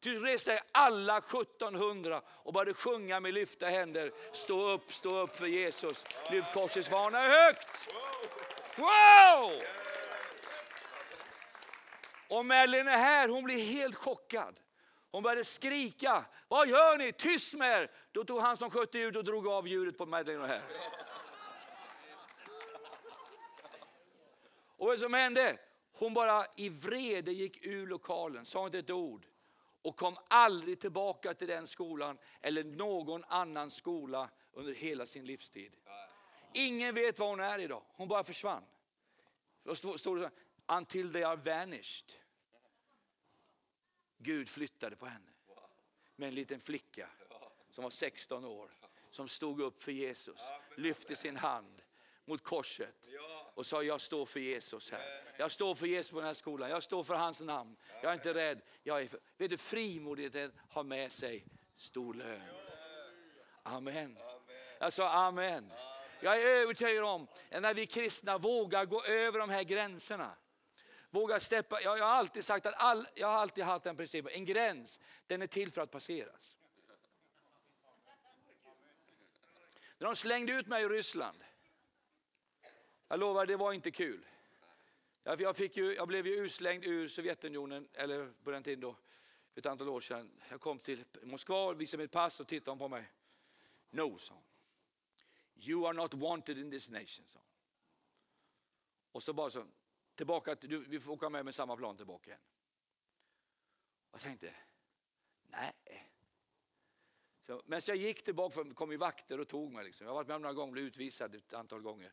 [0.00, 4.10] Till reste alla 1700 och började sjunga med lyfta händer.
[4.32, 6.04] Stå upp, stå upp för Jesus.
[6.30, 7.94] Lyft korsets fana högt.
[8.76, 9.52] Wow!
[12.28, 14.60] Och Madeleine är här, hon blir helt chockad.
[15.10, 16.24] Hon började skrika.
[16.48, 17.12] Vad gör ni?
[17.12, 17.90] Tyst med er!
[18.12, 20.62] Då tog han som skötte ljudet och drog av ljudet på Madeleine och här.
[24.78, 25.58] Och vad som hände?
[25.92, 29.26] Hon bara i vrede gick ur lokalen, sa inte ett ord
[29.82, 35.76] och kom aldrig tillbaka till den skolan eller någon annan skola under hela sin livstid.
[36.54, 37.82] Ingen vet var hon är idag.
[37.92, 38.64] Hon bara försvann.
[39.62, 40.30] Då står det så här,
[40.78, 42.12] until they are vanished.
[44.18, 45.30] Gud flyttade på henne
[46.16, 47.08] med en liten flicka
[47.70, 48.70] som var 16 år
[49.10, 50.40] som stod upp för Jesus,
[50.76, 51.82] lyfte sin hand
[52.28, 52.94] mot korset
[53.54, 55.22] och sa jag står för Jesus här.
[55.36, 57.76] Jag står för Jesus på den här skolan, jag står för hans namn.
[58.02, 58.60] Jag är inte rädd.
[58.82, 59.20] Jag är för...
[59.36, 62.42] Vet du, frimodigheten har med sig stor lön.
[63.62, 64.18] Amen.
[64.78, 65.72] Jag sa amen.
[66.20, 70.34] Jag är övertygad om när vi kristna vågar gå över de här gränserna,
[71.10, 71.80] vågar steppa.
[71.80, 75.00] Jag, jag har alltid sagt att all, jag har alltid haft den principen, en gräns
[75.26, 76.56] den är till för att passeras.
[79.98, 81.44] När de slängde ut mig i Ryssland,
[83.08, 84.26] jag lovar det var inte kul.
[85.22, 88.96] Jag, fick ju, jag blev ju utslängd ur Sovjetunionen, eller på den tiden då,
[89.52, 90.40] för ett antal år sedan.
[90.50, 93.12] Jag kom till Moskva, visade mitt pass och tittade på mig.
[93.90, 94.42] No, sa
[95.54, 97.40] You are not wanted in this nation, sa
[99.12, 99.66] Och så bara så,
[100.14, 102.40] tillbaka, du, vi får åka med med samma plan tillbaka igen.
[104.12, 104.54] Jag tänkte,
[105.42, 105.72] nej.
[107.46, 109.84] Så, men så jag gick tillbaka, för kom ju vakter och tog mig.
[109.84, 110.04] Liksom.
[110.04, 112.12] Jag har varit med om några gånger, blivit utvisad ett antal gånger.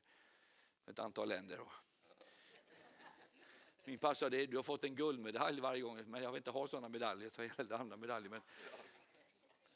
[0.87, 1.59] Ett antal länder.
[3.83, 6.67] Min pastor sa, du har fått en guldmedalj varje gång, men jag vill inte ha
[6.67, 8.29] sådana medaljer, Jag hellre andra medaljer.
[8.29, 8.41] Men...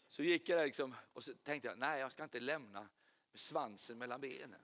[0.10, 2.88] Så gick jag där liksom, och så tänkte jag, nej jag ska inte lämna
[3.32, 4.62] med svansen mellan benen.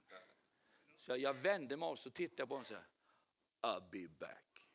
[1.00, 2.84] Så jag vände mig och så tittade jag på honom och
[3.62, 4.68] sa, I'll be back.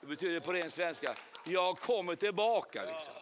[0.00, 2.84] Det betyder på ren svenska, jag kommer tillbaka.
[2.84, 3.21] Liksom.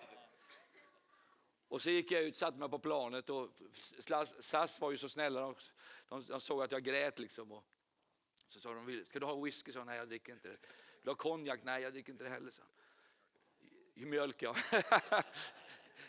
[1.70, 3.50] Och så gick jag ut, satte mig på planet och
[4.40, 5.54] SAS var ju så snälla, de,
[6.08, 7.52] de, de såg att jag grät liksom.
[7.52, 7.64] Och
[8.48, 9.72] så sa de, ska du ha whisky?
[9.72, 10.54] Så, nej jag dricker inte det.
[10.54, 11.60] Vill du ha konjak?
[11.62, 12.50] Nej jag dricker inte det heller.
[12.50, 12.62] Så.
[13.94, 14.56] Mjölk ja.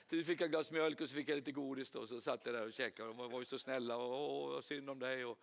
[0.09, 2.45] Så fick jag ett glas mjölk och så fick jag lite godis då, så satt
[2.45, 3.13] jag där och käkade.
[3.13, 5.25] De var ju så snälla och åh, synd om dig.
[5.25, 5.39] Och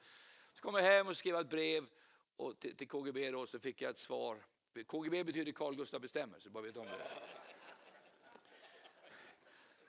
[0.55, 1.87] så kom jag hem och skrev ett brev
[2.37, 4.45] och till, till KGB då, så fick jag ett svar.
[4.87, 7.38] KGB betyder Carl Gustaf bestämmer, så bara vet om det.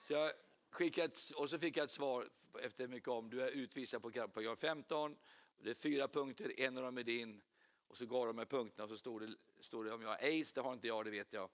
[0.09, 0.31] Så jag
[0.69, 2.29] skickade ett, och så fick jag ett svar
[2.61, 3.29] efter mycket om.
[3.29, 5.17] Du är utvisad på paragraf 15.
[5.57, 7.41] Det är fyra punkter, en av dem är din.
[7.87, 10.17] Och så gav de mig punkterna och så stod det, stod det om jag har
[10.17, 11.49] aids, det har inte jag, det vet jag.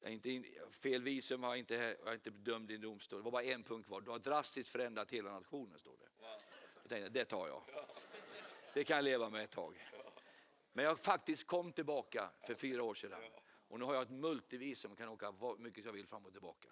[0.00, 3.18] jag inte in, fel visum har jag inte, jag inte dömd i en domstol.
[3.18, 4.00] Det var bara en punkt kvar.
[4.00, 6.26] Du har drastiskt förändrat hela nationen, står det.
[6.82, 7.62] Jag tänkte, det tar jag.
[8.74, 9.86] Det kan jag leva med ett tag.
[10.72, 13.20] Men jag faktiskt kom tillbaka för fyra år sedan.
[13.68, 16.32] Och nu har jag ett multivisum och kan åka hur mycket jag vill fram och
[16.32, 16.68] tillbaka.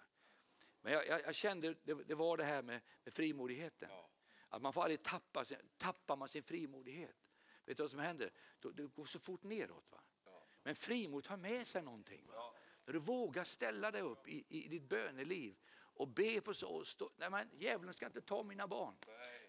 [0.89, 3.89] Men jag, jag, jag kände, det, det, var det här med, med frimodigheten.
[3.91, 4.09] Ja.
[4.49, 5.45] Att man får aldrig tappa,
[5.79, 7.17] tappar man sin frimodighet.
[7.65, 8.31] Vet du vad som händer?
[8.75, 9.85] Det går så fort neråt.
[9.91, 10.01] Va?
[10.25, 10.47] Ja.
[10.63, 12.27] Men frimod har med sig någonting.
[12.27, 12.55] Va?
[12.85, 16.85] När du vågar ställa dig upp i, i ditt böneliv och be på så.
[16.85, 18.95] Stå, nej men, djävulen ska inte ta mina barn.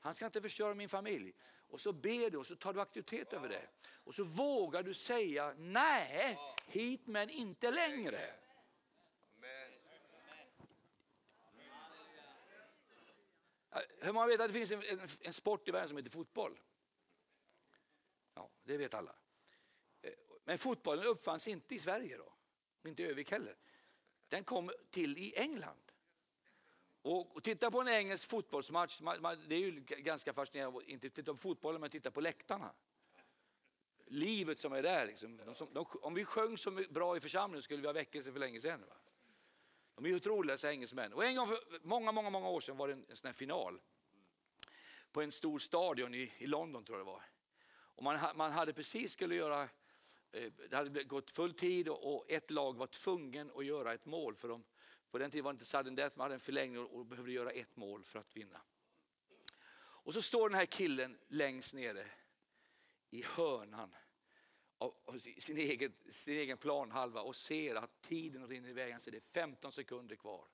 [0.01, 1.33] Han ska inte förstöra min familj.
[1.67, 3.37] Och så ber du och så tar du aktivitet ja.
[3.37, 3.67] över det.
[3.91, 8.33] Och så vågar du säga nej, hit men inte längre.
[13.71, 16.09] Eh, hur många vet att det finns en, en, en sport i världen som heter
[16.09, 16.59] fotboll?
[18.33, 19.15] Ja, det vet alla.
[20.01, 20.11] Eh,
[20.43, 22.33] men fotbollen uppfanns inte i Sverige då,
[22.89, 23.55] inte i Övik heller.
[24.27, 25.91] Den kom till i England.
[27.01, 28.99] Och titta på en engelsk fotbollsmatch,
[29.47, 32.73] det är ju ganska fascinerande, inte titta på fotbollen men titta på läktarna.
[34.05, 35.05] Livet som är där.
[35.05, 35.37] Liksom.
[35.45, 38.39] De som, de, om vi sjöng så bra i församlingen skulle vi ha väckelse för
[38.39, 38.81] länge sedan.
[38.89, 38.95] Va?
[40.01, 41.13] De är otroliga dessa engelsmän.
[41.13, 43.79] Och en gång för många, många, många år sedan var det en, en sån final.
[45.11, 47.23] På en stor stadion i, i London tror jag det var.
[47.71, 49.63] Och man, man hade precis skulle göra,
[50.31, 54.05] eh, det hade gått full tid och, och, ett lag var tvungen att göra ett
[54.05, 54.35] mål.
[54.35, 54.63] För de,
[55.11, 57.31] På den tiden var det inte sudden death, man hade en förlängning och, och behövde
[57.31, 58.61] göra ett mål för att vinna.
[59.79, 62.07] Och så står den här killen längst nere
[63.09, 63.95] i hörnan
[64.79, 68.91] av sin egen, sin egen planhalva och ser att tiden rinner iväg.
[68.91, 70.47] Han ser det är 15 sekunder kvar.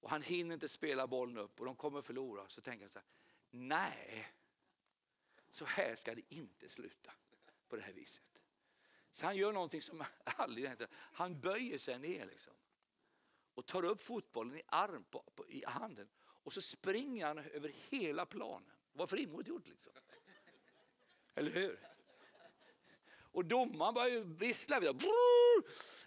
[0.00, 2.48] Och han hinner inte spela bollen upp och de kommer förlora.
[2.48, 3.08] Så tänker han så här,
[3.50, 4.28] nej,
[5.50, 7.12] så här ska det inte sluta
[7.68, 8.24] på det här viset.
[9.12, 10.82] Så han gör någonting som aldrig hänt.
[10.92, 12.54] Han böjer sig ner liksom.
[13.54, 17.68] och tar upp fotbollen i arm på, på, i handen och så springer han över
[17.88, 18.72] hela planen.
[18.92, 19.92] Vad frimodigt gjort liksom.
[21.34, 21.97] Eller hur?
[23.38, 24.80] Och domaren började vissla.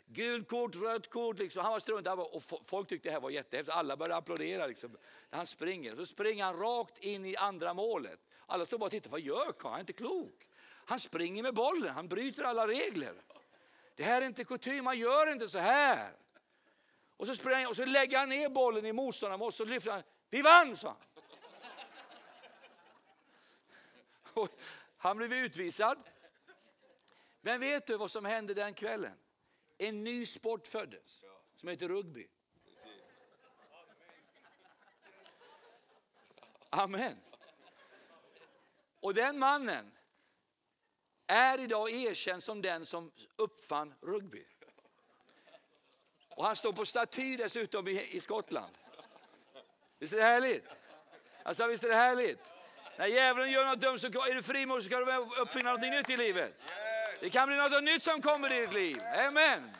[0.05, 1.39] Gult kort, rött kort.
[1.39, 1.63] Liksom.
[1.63, 2.07] Han var strunt.
[2.07, 3.75] Han var, Och folk tyckte det här var jättehäftigt.
[3.75, 4.67] Alla började applådera.
[4.67, 4.97] Liksom.
[5.29, 5.95] Han springer.
[5.95, 8.19] Så springer han rakt in i andra målet.
[8.45, 9.09] Alla står bara och tittar.
[9.09, 9.71] Vad gör karln?
[9.71, 10.49] Han är inte klok.
[10.85, 11.93] Han springer med bollen.
[11.93, 13.13] Han bryter alla regler.
[13.95, 14.83] Det här är inte kutym.
[14.83, 16.13] Man gör inte så här.
[17.17, 20.03] Och så, springer, och så lägger han ner bollen i motståndaren och så lyfter han.
[20.29, 20.97] Vi vann, sa han.
[24.43, 24.49] Och
[24.97, 25.97] han blev utvisad.
[27.41, 29.17] Men vet du vad som hände den kvällen?
[29.77, 31.23] En ny sport föddes
[31.57, 32.27] som heter rugby.
[36.69, 37.17] Amen.
[38.99, 39.91] Och den mannen
[41.27, 44.45] är idag erkänd som den som uppfann rugby.
[46.29, 48.77] Och han står på staty dessutom i, Skottland.
[49.99, 50.65] Visst är det härligt?
[51.43, 52.39] Alltså, visst är det härligt?
[52.97, 56.09] När djävulen gör något dumt så är du frimodig så ska du uppfinna något nytt
[56.09, 56.65] i livet.
[57.21, 58.97] Det kan bli något nytt som kommer i ditt liv.
[59.27, 59.71] Amen.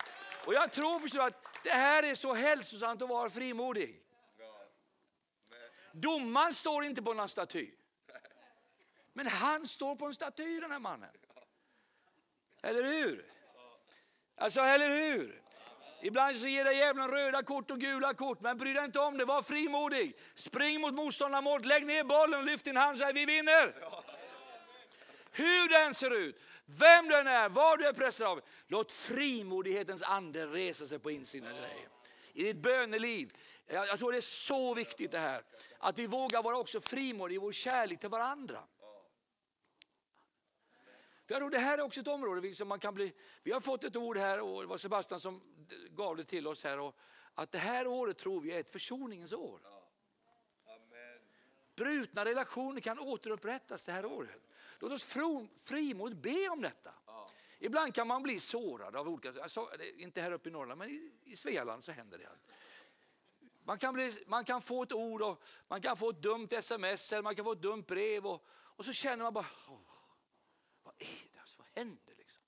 [0.46, 4.02] Och jag tror förstår att det här är så hälsosamt att vara frimodig.
[5.92, 7.72] Domaren står inte på någon staty.
[9.14, 11.10] Men han står på en staty den här mannen.
[12.62, 13.26] Eller hur?
[14.38, 15.42] Alltså, eller hur?
[16.02, 19.18] Ibland så ger dig djävulen röda kort och gula kort, men bry dig inte om
[19.18, 19.26] det.
[19.26, 20.18] Var frimodig.
[20.36, 23.74] Spring mot motståndarmålet, lägg ner bollen, lyft din hand och säg vi vinner.
[25.32, 28.42] Hur den ser ut, vem den är, vad du är pressad av.
[28.68, 31.88] Låt frimodighetens ande resa sig på insidan av dig.
[32.34, 33.38] I ditt böneliv.
[33.68, 35.44] Jag, jag tror det är så viktigt det här.
[35.80, 38.64] Att vi vågar vara också frimodiga i vår kärlek till varandra.
[41.26, 43.14] För jag tror det här är också ett område som man kan bli...
[43.44, 45.42] Vi har fått ett ord här och det var Sebastian som
[45.90, 46.80] gav det till oss här.
[46.80, 46.96] Och
[47.34, 49.62] att det här året tror vi är ett försoningens år.
[51.76, 54.51] Brutna relationer kan återupprättas det här året.
[54.82, 55.04] Låt oss
[55.58, 56.94] frimodigt be om detta.
[57.60, 61.12] Ibland kan man bli sårad av olika, alltså, inte här uppe i Norrland, men i,
[61.24, 62.30] i Svealand så händer det.
[63.64, 67.14] Man kan, bli, man kan få ett ord, och man kan få ett dumt sms
[67.14, 69.80] eller man kan få ett dumt brev och, och så känner man bara, oh,
[70.84, 72.44] vad är det, alltså, vad händer liksom?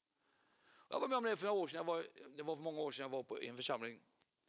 [0.89, 2.79] Jag var med om det för några år sedan, jag var, det var för många
[2.79, 3.99] år sedan jag var på, i en församling,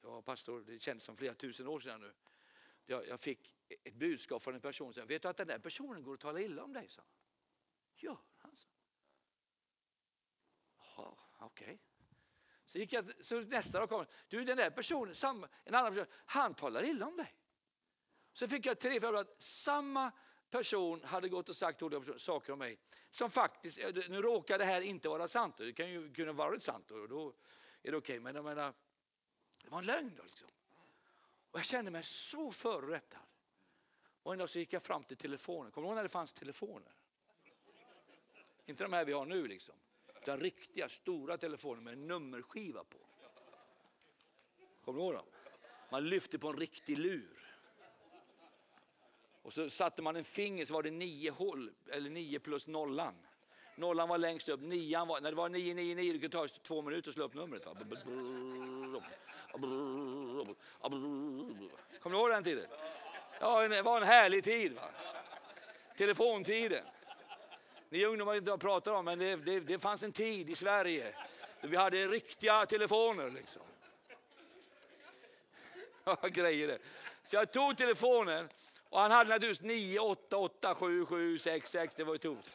[0.03, 2.13] jag var pastor, det känns som flera tusen år sedan nu.
[2.87, 5.59] Jag, jag fick ett budskap från en person som sa, vet du att den där
[5.59, 6.89] personen går och talar illa om dig?
[6.89, 7.03] Så.
[8.05, 8.69] Gör han så?
[10.79, 11.65] Jaha, okej.
[11.67, 11.79] Okay.
[12.65, 16.13] Så, gick jag, så nästa dag kom du den där personen, samma, en annan person,
[16.27, 17.35] han talar illa om dig.
[18.33, 20.13] Så fick jag tre, fyra att samma
[20.51, 21.83] person hade gått och sagt
[22.17, 22.79] saker om mig
[23.11, 26.61] som faktiskt, eh, nu råkar det här inte vara sant, det kan ju kunna vara
[26.61, 27.35] sant och då
[27.83, 28.21] är det okej, okay.
[28.21, 28.75] men jag menar,
[29.63, 30.15] det var en lögn.
[30.17, 30.49] Då liksom.
[31.51, 33.21] Och jag kände mig så förorättad.
[34.23, 36.33] Och en dag så gick jag fram till telefonen, kommer du ihåg när det fanns
[36.33, 36.93] telefoner?
[38.67, 39.75] Inte de här vi har nu liksom.
[40.23, 42.99] Utan riktiga stora telefoner med en nummerskiva på.
[44.85, 45.27] Kommer du ihåg dem?
[45.91, 47.45] Man lyfte på en riktig lur.
[49.43, 53.15] Och så satte man en finger så var det nio hål, eller nio plus nollan.
[53.77, 57.09] Nollan var längst upp, nian var, när det var 999 det kunde ta två minuter
[57.09, 57.67] att slå upp numret.
[57.67, 57.75] Va?
[62.01, 62.67] Kommer du ihåg den tiden?
[63.41, 64.73] Ja, det var en härlig tid.
[64.73, 64.91] Va?
[65.97, 66.85] Telefontiden.
[67.95, 70.51] Ni ungdomar vet inte vad jag pratar om, men det, det, det fanns en tid
[70.51, 71.15] i Sverige
[71.61, 73.31] då vi hade riktiga telefoner.
[73.31, 73.63] Liksom.
[76.31, 76.79] Grejer det.
[77.27, 78.49] Så jag tog telefonen
[78.89, 81.95] och han hade naturligtvis 9, 8, 8, 7, 7, 6, 6.
[81.97, 82.51] Det var ju tomt.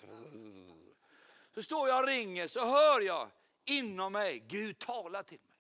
[1.56, 3.30] Så står jag och ringer så hör jag
[3.66, 5.56] inom mig Gud tala till mig.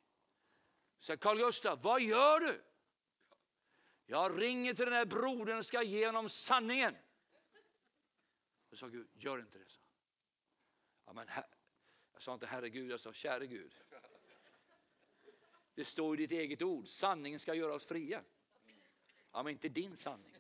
[1.00, 2.62] Så Carl Gustaf, vad gör du?
[4.06, 6.96] Jag ringer till den här brodern och ska ge honom sanningen.
[8.70, 9.70] Då sa Gud, gör inte det.
[9.70, 9.80] Så.
[11.06, 11.28] Ja, men
[12.14, 13.76] jag sa inte herregud, jag sa käre Gud.
[15.74, 18.24] Det står i ditt eget ord, sanningen ska göra oss fria.
[19.32, 20.36] Ja, men inte din sanning.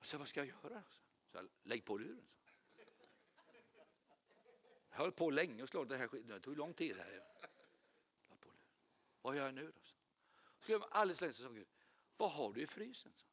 [0.00, 0.82] Så vad ska jag göra?
[1.32, 2.35] Så jag, lägg på luren.
[4.96, 6.96] Jag höll på länge och slå det här Det tog lång tid.
[6.96, 7.22] här.
[9.22, 9.80] Vad gör jag nu då?
[10.66, 11.66] Så jag alldeles länge sa Gud,
[12.16, 13.12] vad har du i frysen?
[13.16, 13.26] Så.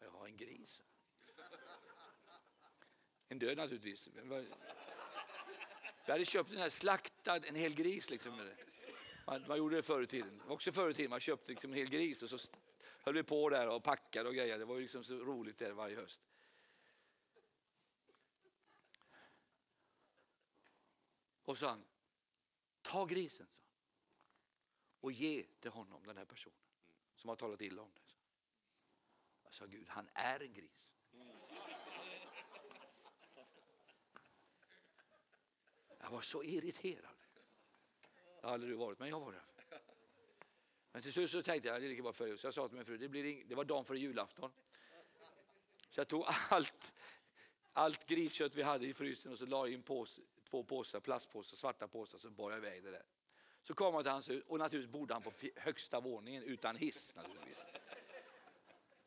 [0.00, 0.80] Jag har en gris.
[3.28, 4.08] En död naturligtvis.
[6.06, 8.10] Vi hade köpt en här slaktad, en hel gris.
[8.10, 8.50] Liksom.
[9.26, 10.42] Man, man gjorde det förr i tiden.
[10.48, 11.10] Också förr i tiden.
[11.10, 12.48] Man köpte liksom en hel gris och så
[13.02, 14.58] höll vi på där och packade och grejer.
[14.58, 16.20] Det var liksom så roligt där varje höst.
[21.48, 21.84] Och så han,
[22.82, 26.58] ta grisen, sa och ge till honom, den här personen
[27.14, 28.04] som har talat illa om dig.
[29.44, 30.90] Jag sa Gud, han är en gris.
[35.98, 37.16] Jag var så irriterad.
[38.40, 39.42] Det har aldrig du varit, men jag var det.
[40.92, 42.38] Men till slut så tänkte jag, det är lika bra för dig.
[42.38, 44.52] Så jag sa till min fru, det, blir det var dagen före julafton.
[45.88, 46.92] Så jag tog allt,
[47.72, 51.56] allt griskött vi hade i frysen och så la jag en påse, två påsar, plastpåsar,
[51.56, 53.02] svarta påsar, så bar jag iväg det där.
[53.62, 57.14] Så kom han till hans hus och naturligtvis bodde han på högsta våningen utan hiss.
[57.14, 57.58] Naturligtvis.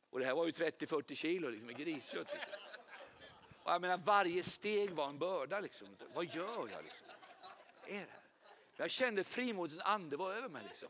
[0.09, 2.27] Och det här var ju 30-40 kilo liksom, med griskött.
[2.33, 2.53] Liksom.
[3.63, 5.59] Och jag menar, varje steg var en börda.
[5.59, 5.97] Liksom.
[6.13, 6.83] Vad gör jag?
[6.83, 7.07] Liksom?
[7.87, 8.07] Är det?
[8.75, 10.63] Jag kände frimodighetens ande var över mig.
[10.67, 10.89] Liksom.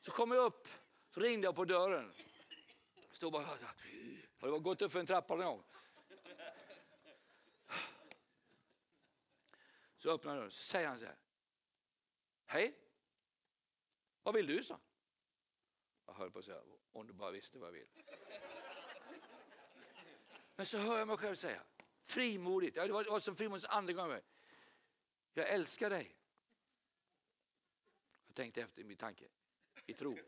[0.00, 0.68] Så kom jag upp,
[1.14, 2.12] så ringde jag på dörren.
[3.12, 3.44] Stod bara,
[4.40, 5.62] har du gått upp för en trappa någon gång?
[9.98, 11.16] Så öppnar han dörren så säger han så här.
[12.46, 12.78] Hej,
[14.22, 14.64] vad vill du?
[14.64, 14.80] så?
[16.06, 17.88] Jag höll på att säga, om du bara visste vad jag vill.
[20.56, 21.62] Men så hör jag mig själv säga,
[22.02, 24.22] frimodigt, det var, det var som frimodigt andra gången.
[25.32, 26.16] Jag älskar dig.
[28.26, 29.28] Jag tänkte efter i min tanke,
[29.86, 30.18] i tro.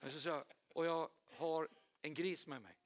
[0.00, 1.68] Men så sa jag, och jag har
[2.02, 2.76] en gris med mig.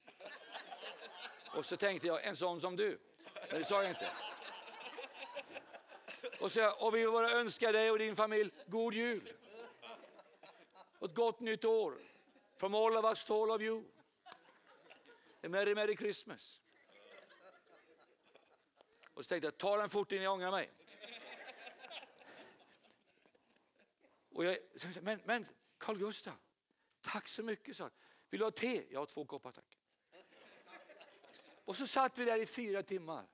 [1.55, 2.99] Och så tänkte jag, en sån som du.
[3.51, 4.11] Men det sa jag inte.
[6.41, 9.33] Och, så, och vi vill bara önska dig och din familj god jul.
[10.99, 11.95] Och ett gott nytt år.
[12.57, 13.85] From all of us to all of you.
[15.43, 16.61] A merry, merry Christmas.
[19.15, 20.71] Och så tänkte jag, ta den fort innan jag ångrar mig.
[24.33, 24.59] Och jag,
[25.03, 25.47] men, men
[25.79, 26.35] Carl Gustaf,
[27.01, 27.77] tack så mycket.
[27.77, 27.91] sa
[28.31, 28.85] Vill du ha te?
[28.91, 29.70] Jag har två koppar tack.
[31.71, 33.25] Och så satt vi där i fyra timmar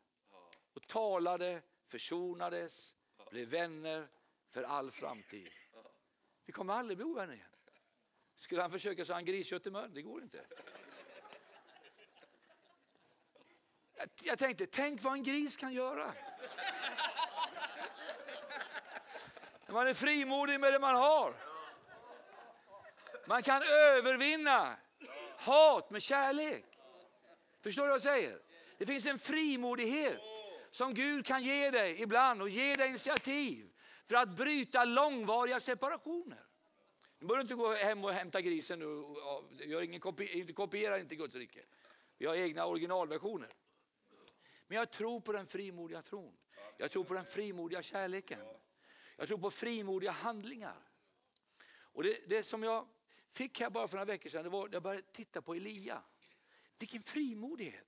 [0.74, 2.95] och talade, försonades,
[3.30, 4.09] blev vänner
[4.51, 5.49] för all framtid.
[6.45, 7.49] Vi kommer aldrig bli ovänner igen.
[8.37, 10.47] Skulle han försöka så han griskött i mun, det går inte.
[13.95, 16.12] Jag, jag tänkte, tänk vad en gris kan göra.
[19.66, 21.34] När man är frimodig med det man har.
[23.26, 24.76] Man kan övervinna
[25.37, 26.76] hat med kärlek.
[27.67, 28.39] Förstår du vad jag säger?
[28.79, 30.21] Det finns en frimodighet
[30.71, 33.71] som Gud kan ge dig ibland och ge dig initiativ
[34.05, 36.47] för att bryta långvariga separationer.
[37.19, 38.85] Nu behöver du inte gå hem och hämta grisen nu.
[39.64, 41.61] Gör ingen kopi, kopiera inte Guds rike.
[42.19, 43.53] Vi har egna originalversioner.
[44.67, 46.37] Men jag tror på den frimodiga tron.
[46.77, 48.41] Jag tror på den frimodiga kärleken.
[49.17, 50.79] Jag tror på frimodiga handlingar.
[51.79, 52.89] Och det, det som jag
[53.31, 56.03] fick här bara för några veckor sedan, det var jag började titta på Elia.
[56.79, 57.87] Vilken frimodighet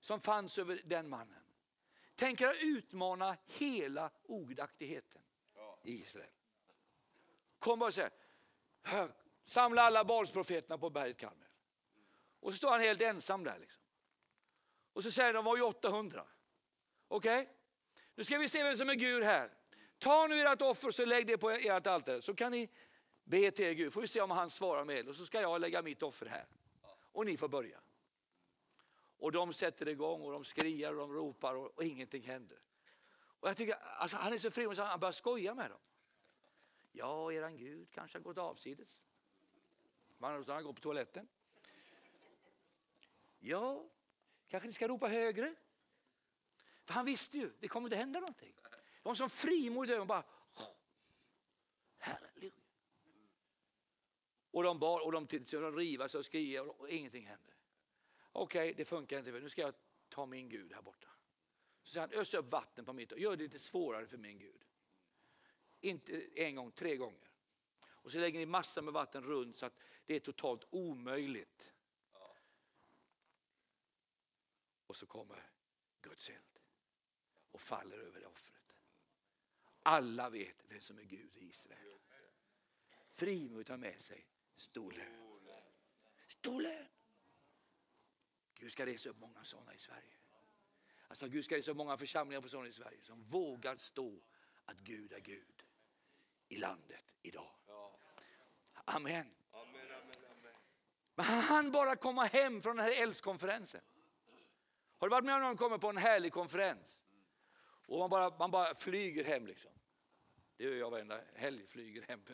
[0.00, 1.42] som fanns över den mannen.
[2.14, 5.22] Tänk er att utmana hela ogudaktigheten
[5.84, 6.30] i Israel.
[7.58, 8.10] Kom bara och säg,
[9.44, 11.48] samla alla Balsprofeterna på berget Karmel.
[12.40, 13.58] Och så står han helt ensam där.
[13.58, 13.82] Liksom.
[14.92, 16.26] Och så säger de, var ju 800.
[17.08, 17.54] Okej, okay?
[18.14, 19.50] nu ska vi se vem som är Gud här.
[19.98, 22.68] Ta nu ert offer och så lägg det på ert altare så kan ni
[23.24, 23.92] be till er Gud.
[23.92, 26.46] Får vi se om han svarar med och så ska jag lägga mitt offer här.
[27.12, 27.81] Och ni får börja.
[29.22, 32.58] Och de sätter igång och de skriar och de ropar och, och ingenting händer.
[33.14, 35.80] Och jag tycker, alltså, han är så frimodig så han börjar skoja med dem.
[36.92, 39.00] Ja, eran Gud kanske har gått avsides.
[40.18, 41.28] Man han går på toaletten.
[43.38, 43.84] Ja,
[44.48, 45.54] kanske ni ska ropa högre.
[46.84, 48.54] För han visste ju, det kommer inte hända någonting.
[49.02, 50.24] De var som frimodigt och bara,
[51.98, 52.52] halleluja.
[54.50, 57.51] Och de bar och de, de riva sig och skriva och ingenting hände.
[58.32, 59.30] Okej, okay, det funkar inte.
[59.32, 59.74] Nu ska jag
[60.08, 61.08] ta min Gud här borta.
[61.82, 64.38] Så säger han, ös upp vatten på mitt och gör det lite svårare för min
[64.38, 64.64] Gud.
[65.80, 67.30] Inte en gång, tre gånger.
[67.80, 69.76] Och så lägger ni massor med vatten runt så att
[70.06, 71.72] det är totalt omöjligt.
[74.86, 75.50] Och så kommer
[76.00, 76.58] Guds eld
[77.50, 78.76] och faller över det offret.
[79.82, 81.98] Alla vet vem som är Gud i Israel.
[83.12, 84.26] Frimodigt har med sig
[84.56, 85.40] stor lön.
[86.28, 86.88] Stor lön.
[88.62, 90.12] Gud ska resa upp många sådana i Sverige.
[91.08, 94.22] Alltså Gud ska resa upp många församlingar på sådana i Sverige som vågar stå
[94.64, 95.62] att Gud är Gud
[96.48, 97.50] i landet idag.
[98.84, 99.34] Amen.
[101.14, 103.80] Men han bara komma hem från den här eldskonferensen.
[104.98, 106.98] Har du varit med om någon kommer på en härlig konferens?
[107.86, 109.72] Och man bara, man bara flyger hem liksom.
[110.56, 112.24] Det gör jag varenda helg, flyger hem.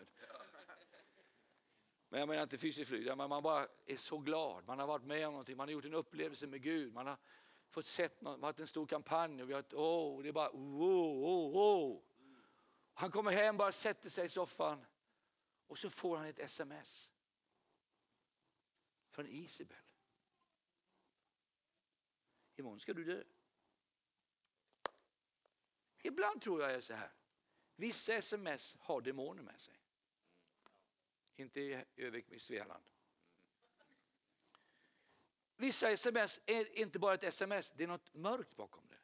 [2.08, 4.66] Men jag menar inte fysiskt flyg, men man bara är så glad.
[4.66, 6.92] Man har varit med om någonting, man har gjort en upplevelse med Gud.
[6.92, 7.16] Man har
[7.68, 10.50] fått sett man har haft en stor kampanj och vi har, oh, det är bara
[10.50, 12.02] oh, oh, oh.
[12.94, 14.86] Han kommer hem, bara sätter sig i soffan
[15.66, 17.10] och så får han ett sms
[19.10, 19.76] från Isabel.
[22.56, 23.24] Imorgon ska du dö.
[26.02, 27.12] Ibland tror jag är så här.
[27.76, 29.77] Vissa sms har demoner med sig.
[31.38, 32.84] Inte i Övik i Svealand.
[35.56, 38.98] Vissa sms är inte bara ett sms, det är något mörkt bakom det.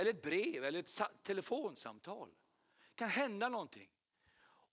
[0.00, 2.28] Eller ett brev eller ett telefonsamtal.
[2.88, 3.90] Det kan hända någonting.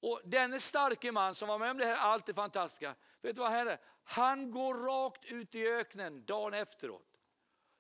[0.02, 3.42] Och denne starke man som var med om det här allt det fantastiska, vet du
[3.42, 3.82] vad här?
[4.04, 7.20] Han går rakt ut i öknen dagen efteråt.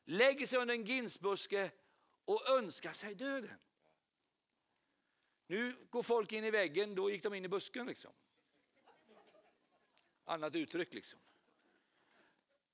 [0.05, 1.71] Lägger sig under en ginsbuske
[2.25, 3.59] och önskar sig döden.
[5.47, 7.87] Nu går folk in i väggen, då gick de in i busken.
[7.87, 8.11] liksom.
[10.29, 11.19] Annat uttryck liksom.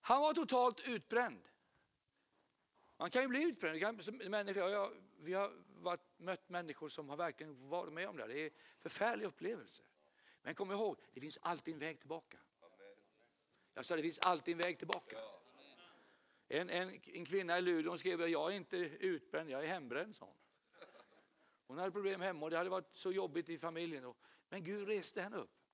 [0.02, 1.48] Han var totalt utbränd.
[2.98, 3.80] Man kan ju bli utbränd.
[3.80, 8.28] Kan, människor, jag, vi har varit, mött människor som har verkligen varit med om det.
[8.28, 9.86] Det är förfärliga upplevelser.
[10.42, 12.38] Men kom ihåg, det finns alltid en väg tillbaka.
[13.74, 15.18] Jag sa det finns alltid en väg tillbaka.
[16.48, 20.16] En, en, en kvinna i Luleå skrev att jag är inte utbränd, jag är hembränd.
[20.16, 20.28] Sån.
[20.28, 20.38] hon.
[21.68, 24.14] hon hade problem hemma och det hade varit så jobbigt i familjen.
[24.50, 25.65] Men Gud reste henne upp.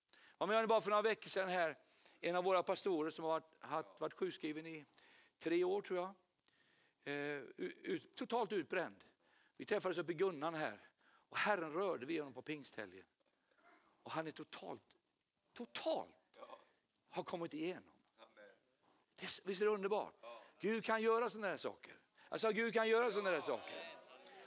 [0.50, 1.78] Jag bara för några veckor sedan här
[2.22, 4.86] en av våra pastorer som har varit, haft, varit sjukskriven i
[5.40, 6.14] tre år tror jag.
[7.04, 9.04] Eh, ut, totalt utbränd.
[9.58, 10.80] Vi träffades uppe i Gunnan här
[11.30, 13.06] och Herren rörde vid honom på pingsthelgen.
[14.04, 14.98] Och han är totalt,
[15.54, 16.16] totalt
[17.10, 17.94] har kommit igenom.
[19.44, 20.16] Visst är det underbart?
[20.60, 21.94] Gud kan göra sådana här saker.
[22.30, 23.98] Alltså Gud kan göra sådana här saker.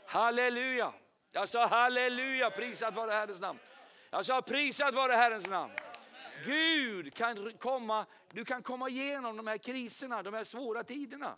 [0.06, 0.94] Halleluja!
[1.30, 3.58] Jag sa halleluja, prisat vare Herrens namn.
[4.10, 5.72] Jag sa prisat vare Herrens namn.
[6.44, 11.36] Gud kan komma, du kan komma igenom de här kriserna, de här svåra tiderna.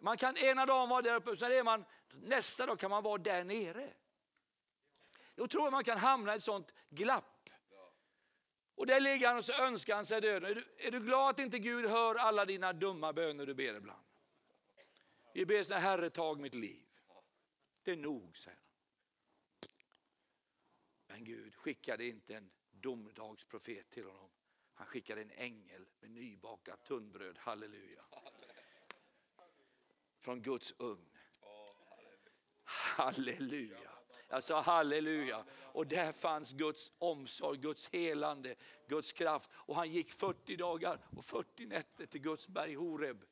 [0.00, 3.18] Man kan ena dagen vara där uppe, sen är man, nästa dag kan man vara
[3.18, 3.92] där nere.
[5.34, 7.50] Då tror jag man kan hamna i ett sånt glapp.
[8.74, 10.50] Och där ligger han och så önskar han sig döden.
[10.50, 13.74] Är du, är du glad att inte Gud hör alla dina dumma böner du ber
[13.76, 14.04] ibland?
[15.34, 16.86] Vi ber såna Herre tag mitt liv.
[17.82, 18.64] Det är nog, säger han.
[21.06, 24.30] Men Gud skickade inte en domedagsprofet till honom.
[24.84, 28.04] Han skickade en ängel med nybakat tunnbröd, halleluja.
[30.20, 31.18] Från Guds ugn.
[32.64, 33.90] Halleluja.
[34.28, 35.44] Jag sa halleluja.
[35.72, 38.54] Och där fanns Guds omsorg, Guds helande,
[38.88, 39.50] Guds kraft.
[39.54, 43.24] Och han gick 40 dagar och 40 nätter till Guds berg Horeb.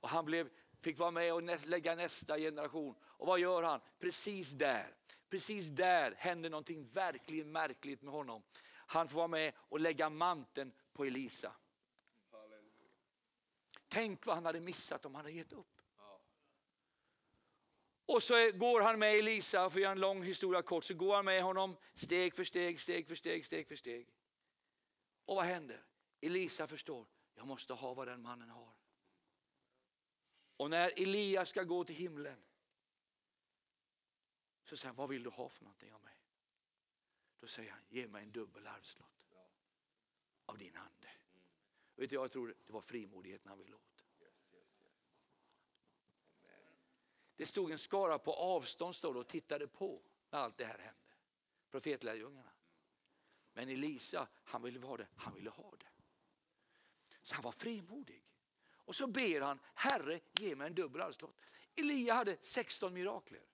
[0.00, 0.48] Och han blev,
[0.80, 2.94] fick vara med och lägga nästa generation.
[3.02, 3.80] Och vad gör han?
[3.98, 4.94] Precis där,
[5.30, 8.42] precis där händer någonting verkligen märkligt med honom.
[8.92, 11.56] Han får vara med och lägga manteln på Elisa.
[13.88, 15.82] Tänk vad han hade missat om han hade gett upp.
[18.06, 21.16] Och så går han med Elisa, för att göra en lång historia kort, så går
[21.16, 24.08] han med honom steg för steg, steg för steg, steg för steg.
[25.24, 25.84] Och vad händer?
[26.20, 28.72] Elisa förstår, jag måste ha vad den mannen har.
[30.56, 32.42] Och när Elias ska gå till himlen
[34.64, 36.16] så säger han, vad vill du ha för någonting av mig?
[37.40, 39.21] Då säger han, ge mig en dubbel arvslott
[40.52, 41.08] av din ande.
[41.96, 44.04] Vet du, jag tror det var frimodigheten han ville åt.
[47.36, 51.12] Det stod en skara på avstånd stod och tittade på när allt det här hände.
[51.70, 52.52] Profetlärjungarna.
[53.52, 55.08] Men Elisa, han ville ha det.
[55.16, 55.90] Han ville ha det.
[57.22, 58.24] Så han var frimodig.
[58.74, 61.40] Och så ber han, Herre ge mig en dubbel arvslott.
[61.74, 63.46] Elia hade 16 mirakler.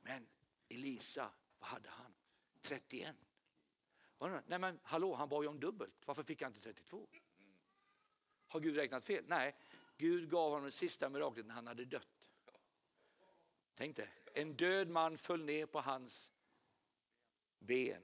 [0.00, 0.28] Men
[0.68, 2.14] Elisa, vad hade han?
[2.60, 3.16] 31.
[4.18, 6.06] Nej men hallå, han bad ju om dubbelt.
[6.06, 7.08] Varför fick han inte 32?
[8.48, 9.24] Har Gud räknat fel?
[9.26, 9.56] Nej,
[9.96, 12.30] Gud gav honom det sista miraklet när han hade dött.
[13.74, 16.30] Tänk dig, en död man föll ner på hans
[17.58, 18.02] ben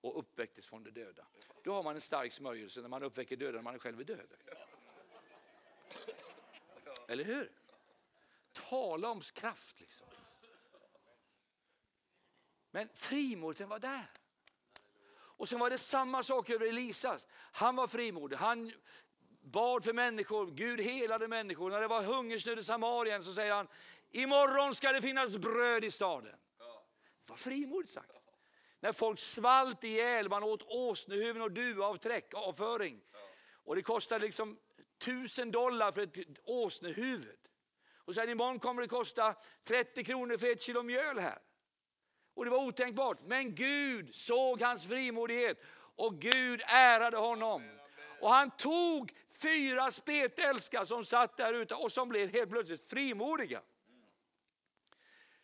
[0.00, 1.26] och uppväcktes från de döda.
[1.62, 4.34] Då har man en stark smörjelse när man uppväcker döda när man själv är död.
[7.08, 7.52] Eller hur?
[8.52, 10.06] Tala om kraft liksom.
[12.70, 14.10] Men frimodigheten var där.
[15.38, 17.26] Och sen var det samma sak över Elisas.
[17.52, 18.36] Han var frimodig.
[18.36, 18.72] Han
[19.40, 21.70] bad för människor, Gud helade människor.
[21.70, 23.68] När det var hungersnöd i Samarien så säger han,
[24.10, 26.36] imorgon ska det finnas bröd i staden.
[27.24, 28.12] Det var frimodigt sagt.
[28.80, 33.00] När folk svalt ihjäl, man åt åsnehuvuden och duavträck, avföring.
[33.64, 34.58] Och det kostade liksom
[34.98, 37.38] tusen dollar för ett åsnehuvud.
[37.96, 39.34] Och sen imorgon kommer det kosta
[39.64, 41.38] 30 kronor för ett kilo mjöl här.
[42.38, 43.18] Och det var otänkbart.
[43.26, 45.62] Men Gud såg hans frimodighet
[45.96, 47.70] och Gud ärade honom.
[48.20, 53.62] Och han tog fyra spetälskar som satt där ute och som blev helt plötsligt frimodiga.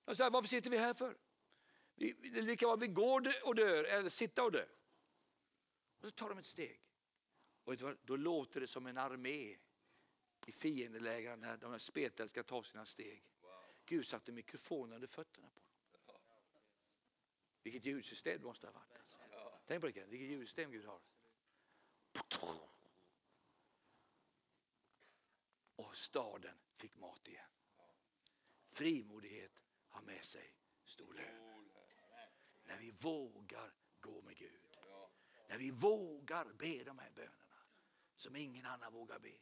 [0.04, 1.16] De sa, varför sitter vi här för?
[1.94, 4.64] Vi, det är lika bra vi går och dör eller sitta och dö.
[6.00, 6.80] Och så tar de ett steg.
[7.64, 9.56] Och då låter det som en armé
[10.46, 13.22] i fiendelägren när de här tar sina steg.
[13.86, 15.63] Gud satte mikrofonen under fötterna på dem.
[17.64, 18.98] Vilket ljudsystem det måste ha varit.
[18.98, 19.18] Alltså.
[19.66, 21.00] Tänk på det, vilket ljudsystem Gud har.
[25.76, 27.50] Och staden fick mat igen.
[28.68, 30.54] Frimodighet har med sig
[30.84, 31.70] stor lön.
[32.64, 34.60] När vi vågar gå med Gud.
[35.48, 37.56] När vi vågar be de här bönerna
[38.16, 39.38] som ingen annan vågar be.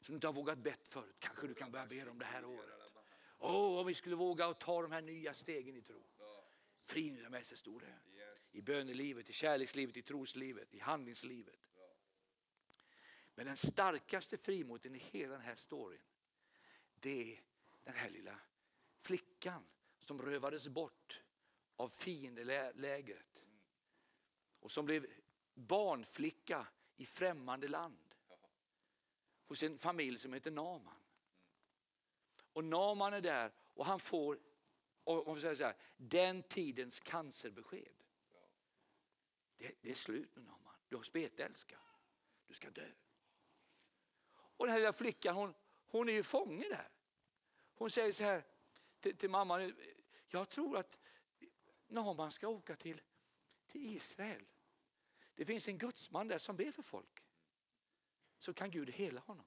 [0.00, 1.16] Som du inte har vågat bett förut.
[1.18, 2.70] Kanske du kan börja be dem det här året.
[3.38, 6.02] Åh, oh, om vi skulle våga ta de här nya stegen i tro.
[6.86, 8.00] Frimodighet är med sig stor lön.
[8.52, 11.68] I bönelivet, i kärlekslivet, i troslivet, i handlingslivet.
[13.34, 16.00] Men den starkaste frimodigheten i hela den här storyn,
[16.94, 17.40] det är
[17.84, 18.38] den här lilla
[19.02, 19.66] flickan
[19.98, 21.20] som rövades bort
[21.76, 23.42] av fiendelägret.
[24.60, 25.06] Och som blev
[25.54, 26.66] barnflicka
[26.96, 28.14] i främmande land.
[29.46, 31.02] Hos en familj som heter Naman.
[32.52, 34.38] Och Naman är där och han får,
[35.06, 38.02] och man säga så här, den tidens cancerbesked.
[39.56, 40.74] Det, det är slut med Naman.
[40.88, 41.78] Du har spetälska.
[42.46, 42.90] du ska dö.
[44.34, 45.54] Och den här lilla flickan hon,
[45.86, 46.88] hon är ju fånge där.
[47.74, 48.44] Hon säger så här
[49.00, 49.74] till, till mamman,
[50.28, 50.98] jag tror att
[51.86, 53.02] Naman ska åka till,
[53.66, 54.44] till Israel.
[55.34, 57.24] Det finns en gudsman där som ber för folk.
[58.38, 59.46] Så kan Gud hela honom.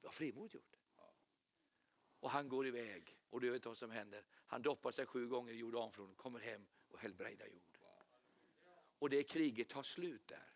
[0.00, 0.81] Det har frimodigt gjort.
[2.22, 4.24] Och han går iväg och du vet vad som händer.
[4.46, 7.78] Han doppar sig sju gånger i Jordanfloden, kommer hem och helbrägdar jord.
[8.98, 10.52] Och det kriget tar slut där.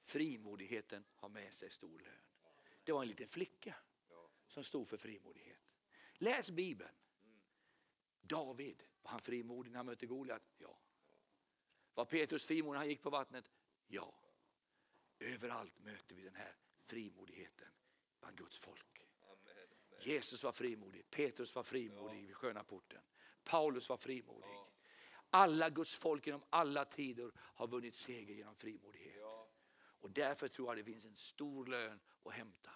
[0.00, 2.20] Frimodigheten har med sig stor lön.
[2.84, 3.74] Det var en liten flicka
[4.46, 5.60] som stod för frimodighet.
[6.14, 6.94] Läs Bibeln.
[8.20, 10.42] David, var han frimodig när han mötte Goliat?
[10.58, 10.78] Ja.
[11.94, 13.50] Var Petrus frimodig när han gick på vattnet?
[13.86, 14.14] Ja.
[15.18, 17.68] Överallt möter vi den här frimodigheten
[18.20, 19.09] bland Guds folk.
[20.06, 23.00] Jesus var frimodig, Petrus var frimodig vid sköna porten.
[23.44, 24.50] Paulus var frimodig.
[25.30, 29.22] Alla Guds folk genom alla tider har vunnit seger genom frimodighet.
[30.00, 32.70] Och därför tror jag det finns en stor lön att hämta.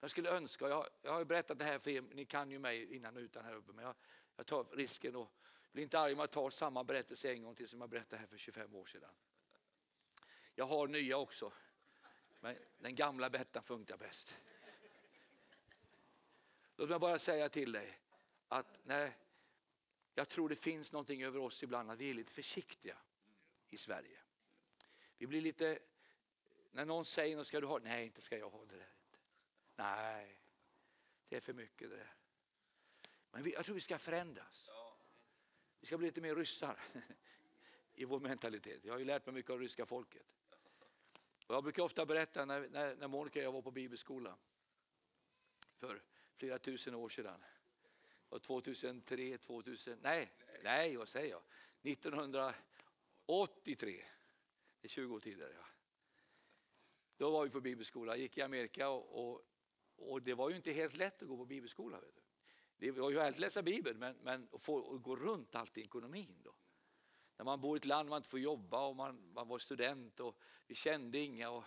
[0.00, 2.94] Jag skulle önska, jag, jag har berättat det här för er, ni kan ju mig
[2.96, 3.94] innan och utan här uppe, men jag,
[4.36, 5.32] jag tar risken och
[5.72, 8.26] blir inte arg om jag tar samma berättelse en gång till som jag berättade här
[8.26, 9.14] för 25 år sedan.
[10.54, 11.52] Jag har nya också,
[12.40, 14.36] men den gamla Bettan funkar bäst.
[16.76, 17.98] Låt mig bara säga till dig
[18.48, 19.16] att nej,
[20.14, 22.98] jag tror det finns någonting över oss ibland att vi är lite försiktiga
[23.68, 24.18] i Sverige.
[25.18, 25.78] Vi blir lite,
[26.70, 28.94] när någon säger något ska du ha, nej inte ska jag ha det där.
[29.76, 30.38] Nej,
[31.28, 32.14] det är för mycket det där.
[33.30, 34.70] Men vi, jag tror vi ska förändras.
[35.80, 36.82] Vi ska bli lite mer ryssar
[37.94, 38.84] i vår mentalitet.
[38.84, 40.26] Jag har ju lärt mig mycket av ryska folket.
[41.46, 44.36] Och jag brukar ofta berätta när, när, när Monica och jag var på bibelskola
[45.76, 46.02] för
[46.36, 47.44] flera tusen år sedan.
[48.42, 50.32] 2003, 2000, nej,
[50.62, 51.42] nej vad säger jag?
[51.82, 54.04] 1983,
[54.80, 55.52] det är 20 år tidigare.
[55.56, 55.66] Ja.
[57.16, 59.42] Då var vi på bibelskola, gick i Amerika och, och,
[59.96, 62.00] och, det var ju inte helt lätt att gå på bibelskola.
[62.00, 62.20] Vet du.
[62.76, 65.78] Det var ju härligt att läsa Bibeln men, men att få att gå runt allt
[65.78, 66.40] i ekonomin.
[66.44, 66.54] Då.
[67.36, 70.20] När man bor i ett land man inte får jobba och man, man var student
[70.20, 71.50] och vi kände inga.
[71.50, 71.64] Och,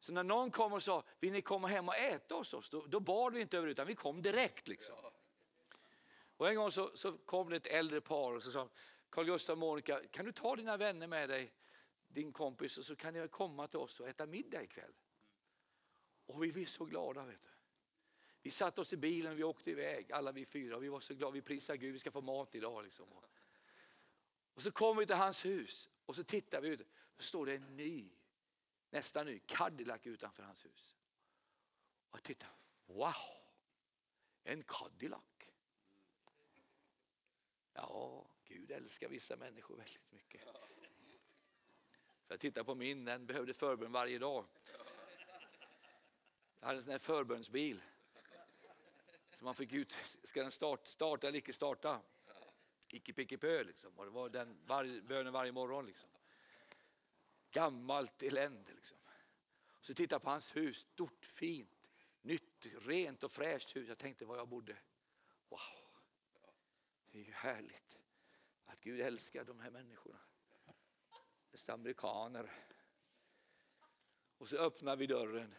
[0.00, 2.70] så när någon kom och sa, vill ni komma hem och äta hos oss?
[2.70, 4.68] Då, då bad vi inte över utan vi kom direkt.
[4.68, 4.96] Liksom.
[6.36, 8.68] Och en gång så, så kom det ett äldre par och så sa
[9.10, 11.52] Carl Gustaf och Monica, kan du ta dina vänner med dig,
[12.08, 14.92] din kompis och så kan ni komma till oss och äta middag ikväll.
[16.26, 17.24] Och vi var så glada.
[17.24, 17.48] Vet du.
[18.42, 20.76] Vi satte oss i bilen och vi åkte iväg, alla vi fyra.
[20.76, 22.84] Och vi var så glada, vi prisade Gud, vi ska få mat idag.
[22.84, 23.06] Liksom.
[24.54, 26.78] Och så kom vi till hans hus och så tittade vi ut,
[27.16, 28.10] då står det en ny,
[28.90, 30.96] nästan ny Cadillac utanför hans hus.
[32.10, 32.52] Och jag tittade,
[32.86, 33.14] wow,
[34.44, 35.22] en Cadillac.
[37.72, 40.42] Ja, Gud älskar vissa människor väldigt mycket.
[42.26, 44.44] För jag tittar på min, den behövde förbön varje dag.
[46.60, 47.82] Jag hade en sån här förbönsbil.
[49.38, 52.00] Så man fick ut, ska den start, starta eller icke starta?
[52.92, 53.98] Icke picke pö liksom.
[53.98, 55.86] Och det var den var, bönen varje morgon.
[55.86, 56.10] Liksom.
[57.50, 58.98] Gammalt elände liksom.
[59.80, 61.88] Så tittade jag på hans hus, stort, fint,
[62.22, 63.88] nytt, rent och fräscht hus.
[63.88, 64.76] Jag tänkte var jag bodde.
[65.48, 65.60] Wow,
[67.10, 67.98] det är ju härligt
[68.64, 70.18] att Gud älskar de här människorna.
[71.50, 72.50] Dessa amerikaner.
[74.38, 75.54] Och så öppnar vi dörren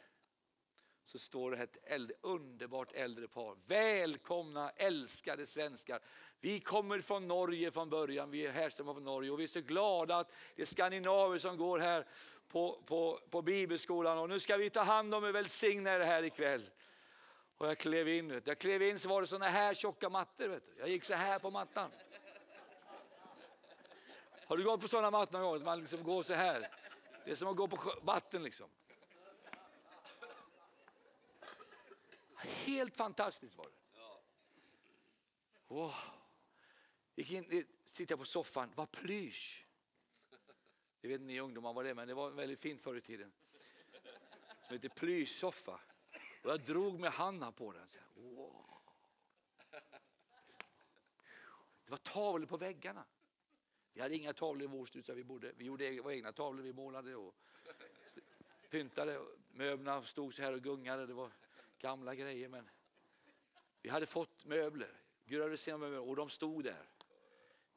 [1.06, 3.58] så står det ett äldre, underbart äldre par.
[3.68, 6.02] Välkomna älskade svenskar.
[6.42, 9.62] Vi kommer från Norge från början, vi är härstammar från Norge och vi är så
[9.62, 12.06] glada att det är skandinaver som går här
[12.48, 16.24] på, på, på bibelskolan och nu ska vi ta hand om er, välsigna er här
[16.24, 16.70] ikväll.
[17.58, 20.48] Och jag klev in, vet jag klev in så var det såna här tjocka mattor.
[20.48, 20.80] Vet du.
[20.80, 21.92] Jag gick så här på mattan.
[24.46, 25.64] Har du gått på sådana mattor någon gång?
[25.64, 26.72] Man liksom går så här.
[27.26, 28.70] Det är som att gå på vatten liksom.
[32.36, 33.72] Helt fantastiskt var det.
[35.68, 35.94] Wow.
[37.20, 37.64] Gick in, eh,
[37.94, 39.66] tittade på soffan, var plysch.
[41.02, 43.34] Det vet ni ungdomar vad det är, men det var väldigt fint förr i tiden.
[44.68, 45.80] Som heter plyschsoffa.
[46.44, 47.88] Och jag drog med handen på den.
[48.16, 48.66] wow.
[51.86, 53.06] Det var tavlor på väggarna.
[53.94, 56.74] Vi hade inga tavlor i vår utan vi, bodde, vi gjorde våra egna tavlor, vi
[56.74, 57.36] målade och
[58.70, 59.26] pyntade.
[59.52, 61.06] Möblerna stod så här och gungade.
[61.06, 61.32] Det var
[61.80, 62.50] gamla grejer.
[62.50, 62.70] Men
[63.82, 66.90] vi hade fått möbler, Gud hade möbler och de stod där.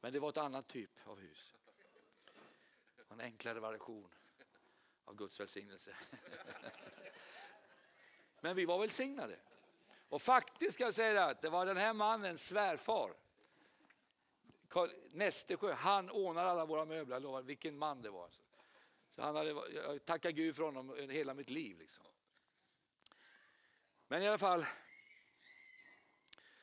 [0.03, 1.55] Men det var ett annat typ av hus.
[3.09, 4.11] En enklare variation
[5.05, 5.97] av Guds välsignelse.
[8.41, 9.39] Men vi var välsignade.
[10.09, 13.15] Och faktiskt ska jag säga att det var den här mannens svärfar,
[15.11, 17.17] Nästersjö, han ordnade alla våra möbler.
[17.17, 18.25] Jag lovar, vilken man det var.
[18.25, 18.43] Alltså.
[19.11, 21.79] Så han hade, jag tackar Gud för honom hela mitt liv.
[21.79, 22.05] Liksom.
[24.09, 24.67] Men i alla fall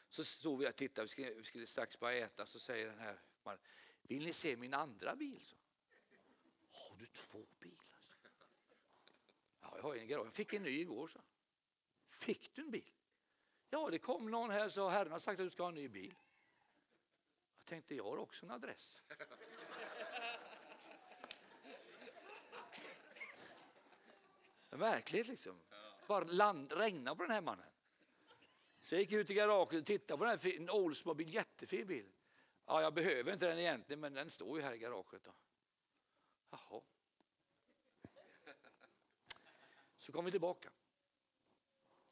[0.09, 2.99] så stod vi och tittade, vi skulle, vi skulle strax börja äta, så säger den
[2.99, 3.63] här mannen,
[4.01, 5.41] vill ni se min andra bil?
[5.41, 5.55] Så.
[6.71, 7.99] Har du två bilar?
[7.99, 8.75] Så.
[9.61, 10.25] Ja, jag har en garage.
[10.25, 11.07] Jag fick en ny igår.
[11.07, 11.19] Så.
[12.09, 12.91] Fick du en bil?
[13.69, 15.87] Ja, det kom någon här så Herren har sagt att du ska ha en ny
[15.87, 16.15] bil.
[17.57, 19.01] Jag tänkte, jag har också en adress.
[24.69, 25.59] Verkligt liksom.
[26.07, 27.65] Bara land, regna på den här mannen.
[28.81, 32.05] Så jag gick ut i garaget och tittade på den här Oldsmobile, jättefin bil.
[32.69, 35.23] Ja, jag behöver inte den egentligen, men den står ju här i garaget.
[35.23, 35.33] Då.
[36.49, 36.81] Jaha.
[39.97, 40.71] Så kom vi tillbaka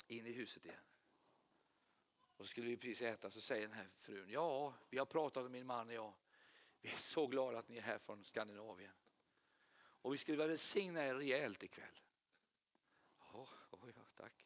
[0.07, 0.83] in i huset igen.
[2.37, 5.45] Och så skulle vi precis äta så säger den här frun, ja, vi har pratat
[5.45, 6.13] om min man och jag.
[6.81, 8.93] Vi är så glada att ni är här från Skandinavien.
[9.77, 11.99] Och vi skulle välsigna er rejält ikväll.
[13.19, 14.45] Oh, oh, ja, tack.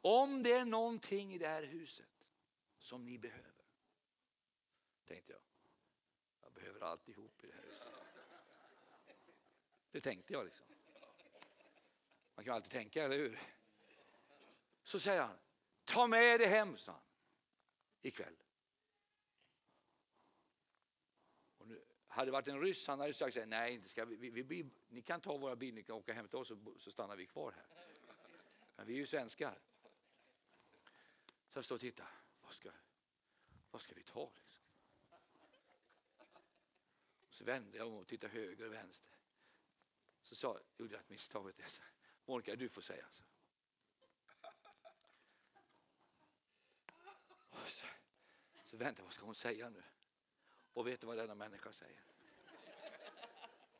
[0.00, 2.26] Om det är någonting i det här huset
[2.78, 3.51] som ni behöver,
[5.04, 5.42] tänkte jag.
[6.42, 7.88] Jag behöver alltihop i det här huset.
[9.90, 10.66] Det tänkte jag liksom.
[12.34, 13.40] Man kan alltid tänka, eller hur?
[14.82, 15.38] Så säger han,
[15.84, 17.00] ta med det hem, sa han,
[18.02, 18.36] ikväll.
[21.58, 24.42] Och nu, hade det varit en ryss han hade sagt, nej, inte ska vi, vi,
[24.42, 27.16] vi, ni kan ta våra bilar, ni kan åka hem till oss så, så stannar
[27.16, 27.66] vi kvar här.
[28.76, 29.58] Men vi är ju svenskar.
[31.48, 32.08] Så jag står och tittar,
[32.40, 32.70] vad ska,
[33.70, 34.32] vad ska vi ta?
[34.34, 34.61] Liksom?
[37.42, 39.10] Så vände jag om och tittade höger och vänster.
[40.20, 41.52] Så sa, gjorde jag ett misstag.
[42.24, 43.06] Monica, du får säga.
[43.12, 43.22] Så.
[47.66, 47.86] Så,
[48.64, 49.82] så vänta, vad ska hon säga nu?
[50.72, 52.04] Och vet du vad denna människa säger?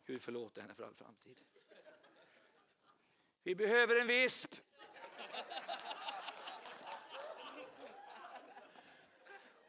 [0.04, 1.40] Gud förlåter henne för all framtid.
[3.42, 4.54] Vi behöver en visp.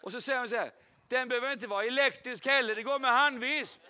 [0.02, 0.83] Och så säger hon så här,
[1.14, 3.82] den behöver inte vara elektrisk heller, det går med handvisp.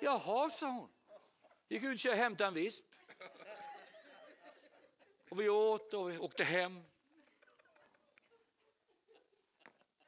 [0.00, 0.88] Jaha, sa hon.
[1.68, 2.84] Gick ut och hämtade en visp.
[5.28, 6.84] Och vi åt och vi åkte hem.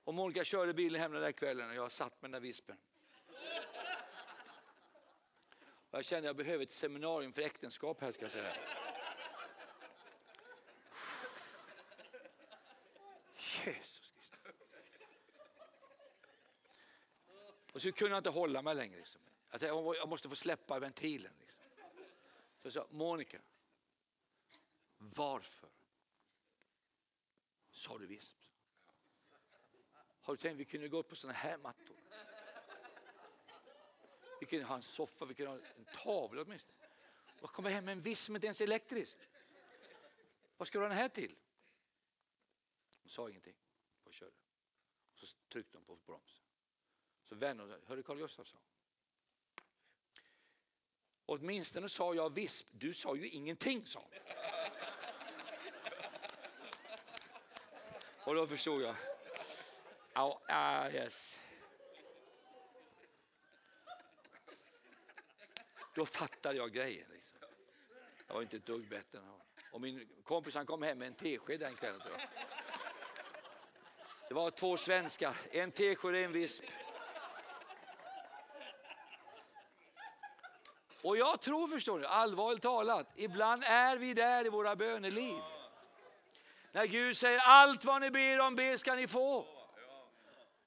[0.05, 2.77] Och Monica körde bilen hem den där kvällen och jag satt med den där vispen.
[5.95, 8.57] Och jag kände att jag behöver ett seminarium för äktenskap här ska jag säga.
[13.37, 14.33] Jesus Kristus.
[17.73, 18.97] Och så kunde jag inte hålla mig längre.
[18.97, 19.21] Liksom.
[19.61, 21.33] Jag måste få släppa ventilen.
[21.41, 21.61] Liksom.
[22.63, 23.39] Så jag sa, Monica,
[24.99, 25.69] varför
[27.71, 28.51] sa du visst?
[30.21, 31.97] Har du tänkt vi kunde gå på sådana här mattor?
[34.45, 36.79] Vi kunde ha en soffa, vi kunde ha en tavla åtminstone.
[37.41, 39.17] Vad kommer hem med en viss som inte ens är elektrisk.
[40.57, 41.37] Vad ska du ha den här till?
[43.03, 43.55] Hon sa ingenting,
[44.05, 44.33] bara körde.
[45.13, 46.45] Och så tryckte hon på bromsen.
[47.23, 48.57] Så vännen sa, hörru Carl Gustaf sa.
[51.27, 54.11] Åtminstone sa jag visp, du sa ju ingenting sa hon.
[58.25, 58.97] Och då förstod jag.
[60.15, 61.41] Oh, uh, yes.
[65.95, 67.07] Då fattade jag grejen.
[67.13, 67.49] Liksom.
[68.27, 69.41] Jag var inte ett dugg bättre än honom.
[69.73, 72.01] Och min kompis han kom hem med en tesked den kvällen.
[72.01, 72.29] Tror jag.
[74.29, 76.65] Det var två svenskar, en tesked och en visp.
[81.03, 85.41] Och jag tror, förstår du, allvarligt talat, ibland är vi där i våra böneliv.
[86.73, 89.47] När Gud säger allt vad ni ber om, be ska ni få.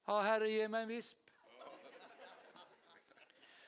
[0.06, 1.18] Ja, Herre ge mig en visp.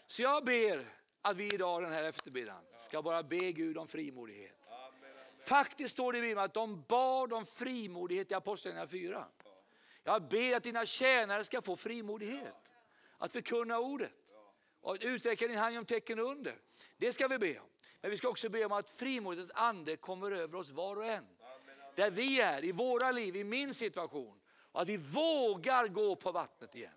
[0.08, 4.56] Så jag ber att vi idag den här eftermiddagen ska bara be Gud om frimodighet.
[5.40, 9.28] Faktiskt står det i Bibeln att de bad om frimodighet i Apostlagärningarna 4.
[10.04, 12.56] Jag ber att dina tjänare ska få frimodighet.
[13.18, 14.12] Att förkunna ordet.
[14.82, 16.56] Och att uträcka din hand om tecken och under.
[16.98, 17.66] Det ska vi be om.
[18.02, 21.28] Men vi ska också be om att frimodighetens ande kommer över oss var och en.
[21.96, 24.40] Där vi är, i våra liv, i min situation.
[24.72, 26.94] Och att vi vågar gå på vattnet igen.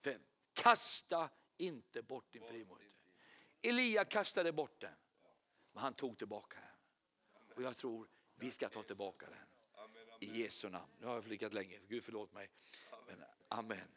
[0.00, 0.18] För
[0.52, 2.95] kasta inte bort din frimodighet.
[3.62, 4.94] Elia kastade bort den,
[5.72, 7.56] men han tog tillbaka den.
[7.56, 9.38] Och jag tror vi ska ta tillbaka den.
[10.20, 10.92] I Jesu namn.
[10.98, 12.50] Nu har jag flickat länge, Gud förlåt mig.
[13.06, 13.88] Men amen.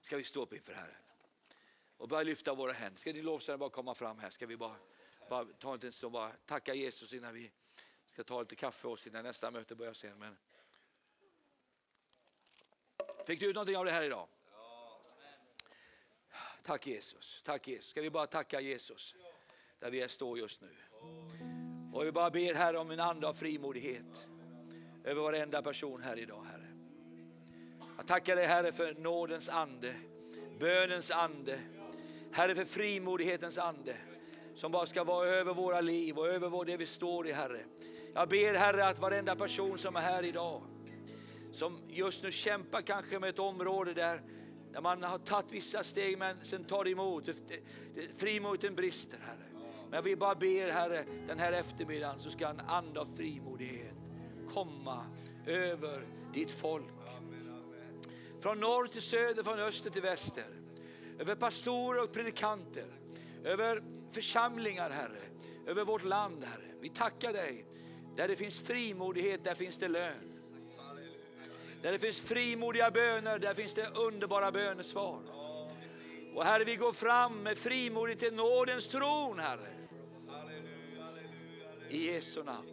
[0.00, 0.96] Ska vi stå upp inför Herren
[1.96, 3.00] och börja lyfta våra händer.
[3.00, 4.30] Ska ni lovsångare bara komma fram här?
[4.30, 4.76] Ska vi bara,
[5.28, 7.52] bara ta en stund och bara tacka Jesus innan vi
[8.06, 10.18] ska ta lite kaffe oss innan nästa möte börjar sen.
[10.18, 10.36] Men...
[13.26, 14.28] Fick du ut någonting av det här idag?
[16.66, 17.42] Tack Jesus.
[17.44, 17.90] Tack Jesus.
[17.90, 19.14] Ska vi bara tacka Jesus
[19.80, 20.68] där vi står just nu.
[21.92, 24.28] Och vi bara ber Herre om en ande av frimodighet
[25.04, 26.66] över varenda person här idag Herre.
[27.96, 29.94] Jag tackar dig Herre för nådens ande,
[30.60, 31.58] bönens ande,
[32.32, 33.96] Herre för frimodighetens ande
[34.54, 37.64] som bara ska vara över våra liv och över det vi står i Herre.
[38.14, 40.62] Jag ber Herre att varenda person som är här idag,
[41.52, 44.22] som just nu kämpar kanske med ett område där,
[44.76, 47.28] när man har tagit vissa steg men sen tar det emot,
[48.16, 49.66] frimodigheten brister Herre.
[49.90, 53.94] Men vi bara ber Herre, den här eftermiddagen så ska en ande av frimodighet
[54.54, 55.06] komma
[55.46, 56.84] över ditt folk.
[58.40, 60.46] Från norr till söder, från öster till väster.
[61.18, 62.86] Över pastorer och predikanter,
[63.44, 65.22] över församlingar Herre,
[65.66, 66.74] över vårt land Herre.
[66.80, 67.66] Vi tackar dig.
[68.16, 70.35] Där det finns frimodighet, där finns det lön.
[71.86, 75.20] Där det finns frimodiga böner, där finns det underbara bönesvar.
[76.34, 79.68] Och Herre, vi går fram med frimodigt till nådens tron, Herre.
[81.88, 82.68] I Jesu namn.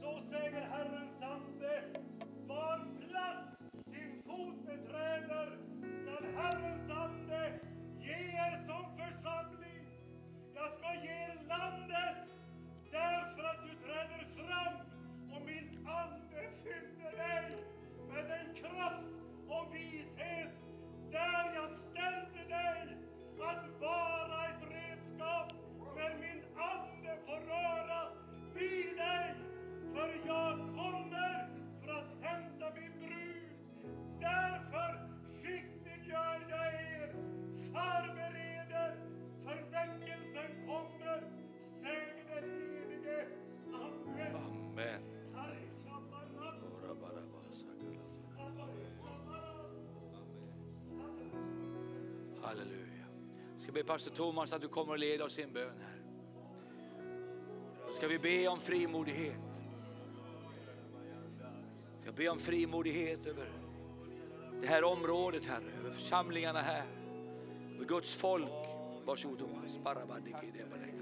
[0.00, 1.84] Så säger Herrens ande.
[2.46, 5.58] Var plats din fot beträder
[6.02, 7.60] skall Herrens ande
[8.00, 9.59] ge er som församling.
[10.60, 12.16] Jag ska ge er landet
[12.90, 14.74] därför att du träder fram
[15.34, 17.56] och min ande fyller dig
[18.08, 19.04] med den kraft
[19.48, 20.52] och vishet
[21.10, 22.96] där jag ställde dig
[23.50, 25.52] att vara ett redskap
[25.96, 26.42] när min
[26.72, 28.02] ande får röra
[28.54, 29.34] vid dig.
[29.94, 31.48] För jag kommer
[31.84, 33.50] för att hämta min brud.
[34.20, 35.08] Därför
[35.42, 37.14] skickliggör jag er,
[37.72, 38.49] förbereder,
[39.50, 41.22] för väckelsen kommer,
[41.82, 43.26] säger den helige
[43.72, 44.32] Ande.
[44.36, 45.02] Amen.
[52.42, 53.06] Halleluja.
[53.54, 56.00] Jag ska be pastor Thomas att du kommer och leder oss i en bön här.
[57.86, 59.36] Då ska vi be om frimodighet.
[61.94, 63.52] Jag ska be om frimodighet över
[64.60, 66.84] det här området Herre, över församlingarna här,
[67.74, 68.79] över Guds folk.
[69.06, 69.70] Varsågod Thomas.
[69.84, 70.99] tackar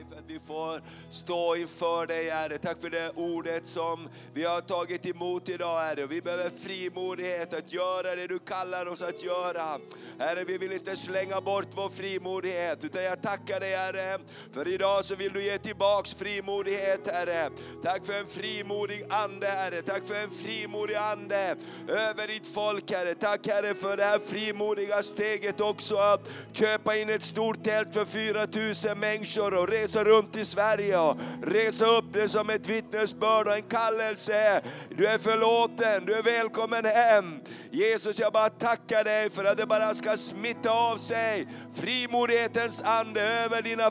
[0.00, 2.58] dig för att vi får stå inför dig Herre.
[2.58, 6.06] Tack för det ordet som vi har tagit emot idag Herre.
[6.06, 9.78] Vi behöver frimodighet att göra det du kallar oss att göra.
[10.18, 14.18] Herre, vi vill inte slänga bort vår frimodighet, utan jag tackar dig Herre,
[14.52, 17.50] för idag så vill du ge tillbaks frimodighet Herre.
[17.82, 21.56] Tack för en frimodig ande Herre, tack för en frimodig ande
[21.88, 23.14] över ditt folk Herre.
[23.14, 28.04] Tack Herre för det här frimodiga steget också att köpa in ett stort tält för
[28.04, 33.46] 4000 människor och resa resa runt i Sverige och resa upp det som ett vittnesbörd
[33.46, 34.60] och en kallelse.
[34.88, 37.40] Du är förlåten, du är välkommen hem.
[37.70, 43.20] Jesus, jag bara tackar dig för att det bara ska smitta av sig frimodighetens ande
[43.20, 43.84] över, dina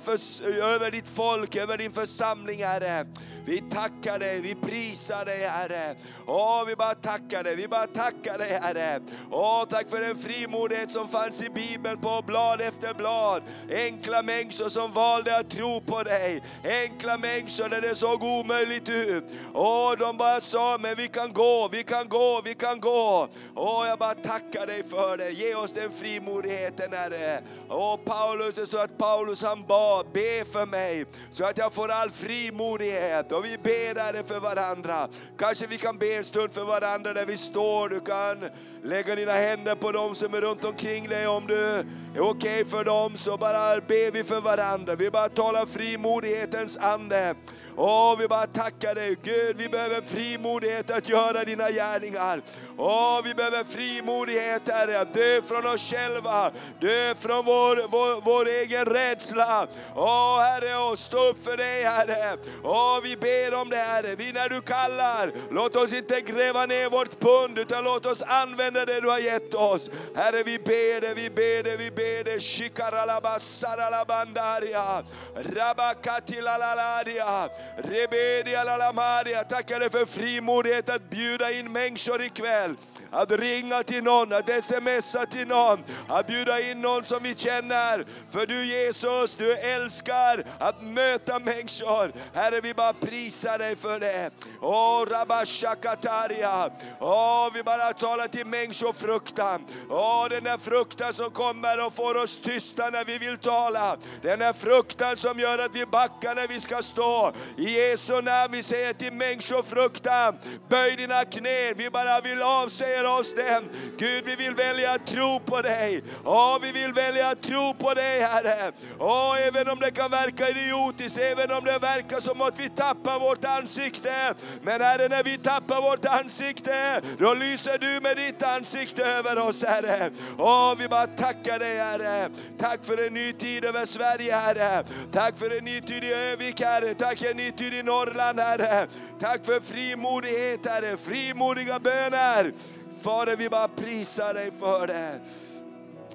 [0.73, 3.05] över ditt folk, över din församling Herre.
[3.49, 5.95] Vi tackar dig, vi prisar dig Herre.
[6.27, 8.99] Åh, vi bara tackar dig, vi bara tackar dig Herre.
[9.31, 13.43] Åh, tack för den frimodighet som fanns i Bibeln på blad efter blad.
[13.71, 16.43] Enkla människor som valde att tro på dig.
[16.63, 19.23] Enkla människor där det såg omöjligt ut.
[19.53, 23.27] Åh, de bara sa, men vi kan gå, vi kan gå, vi kan gå.
[23.55, 25.29] Åh, jag bara tackar dig för det.
[25.29, 27.41] Ge oss den frimodigheten Herre.
[27.69, 31.91] Åh, Paulus, det står att Paulus han bad, be för mig så att jag får
[31.91, 33.31] all frimodighet.
[33.39, 35.07] Och vi ber Herre för varandra.
[35.37, 37.89] Kanske vi kan be en stund för varandra där vi står.
[37.89, 38.49] Du kan
[38.83, 41.27] lägga dina händer på dem som är runt omkring dig.
[41.27, 41.83] Om du är
[42.15, 44.95] okej okay för dem så bara ber vi för varandra.
[44.95, 47.35] Vi bara talar frimodighetens ande.
[47.81, 52.41] Åh, vi bara tackar dig Gud, vi behöver frimodighet att göra dina gärningar.
[52.77, 56.51] Åh, vi behöver frimodighet Herre, att dö från oss själva,
[56.81, 59.67] dö från vår, vår, vår egen rädsla.
[59.95, 62.37] Åh Herre, och stå upp för dig Herre.
[62.63, 66.89] Åh, vi ber om det Herre, vi när du kallar, låt oss inte gräva ner
[66.89, 69.89] vårt pund, utan låt oss använda det du har gett oss.
[70.15, 72.39] Herre, vi ber dig, vi ber dig, vi ber dig.
[72.39, 75.03] Shikaralabasaralabandaria,
[75.35, 77.49] rabakatilaladia.
[77.77, 82.75] Rebedia la Maria, tackar dig för frimodighet att bjuda in människor ikväll
[83.11, 88.05] att ringa till någon, att smsa till någon, att bjuda in någon som vi känner.
[88.29, 92.11] För du Jesus, du älskar att möta människor.
[92.33, 94.29] Herre, vi bara prisar dig för det.
[94.61, 96.69] Åh, Rabashakataria.
[96.99, 99.65] Åh, vi bara talar till människofruktan.
[99.89, 103.97] Åh, den där fruktan som kommer och får oss tysta när vi vill tala.
[104.21, 107.31] Den där fruktan som gör att vi backar när vi ska stå.
[107.57, 110.37] I Jesu namn, vi säger till människofruktan,
[110.69, 111.73] böj dina knän.
[111.77, 113.69] Vi bara vill avsäga oss den.
[113.97, 116.03] Gud, vi vill välja att tro på dig.
[116.25, 118.71] Ja, vi vill välja att tro på dig, Herre.
[118.99, 123.19] Ja, även om det kan verka idiotiskt, även om det verkar som att vi tappar
[123.19, 124.33] vårt ansikte.
[124.61, 129.63] Men Herre, när vi tappar vårt ansikte, då lyser du med ditt ansikte över oss,
[129.63, 130.09] Herre.
[130.37, 132.29] Ja, vi bara tackar dig, Herre.
[132.57, 134.83] Tack för en ny tid över Sverige, Herre.
[135.11, 136.93] Tack för en ny tid i Övik, Herre.
[136.93, 138.87] Tack för en ny tid i Norrland, Herre.
[139.19, 140.97] Tack för frimodighet, Herre.
[140.97, 142.53] Frimodiga böner.
[143.01, 145.19] Fader, vi bara prisar dig för det.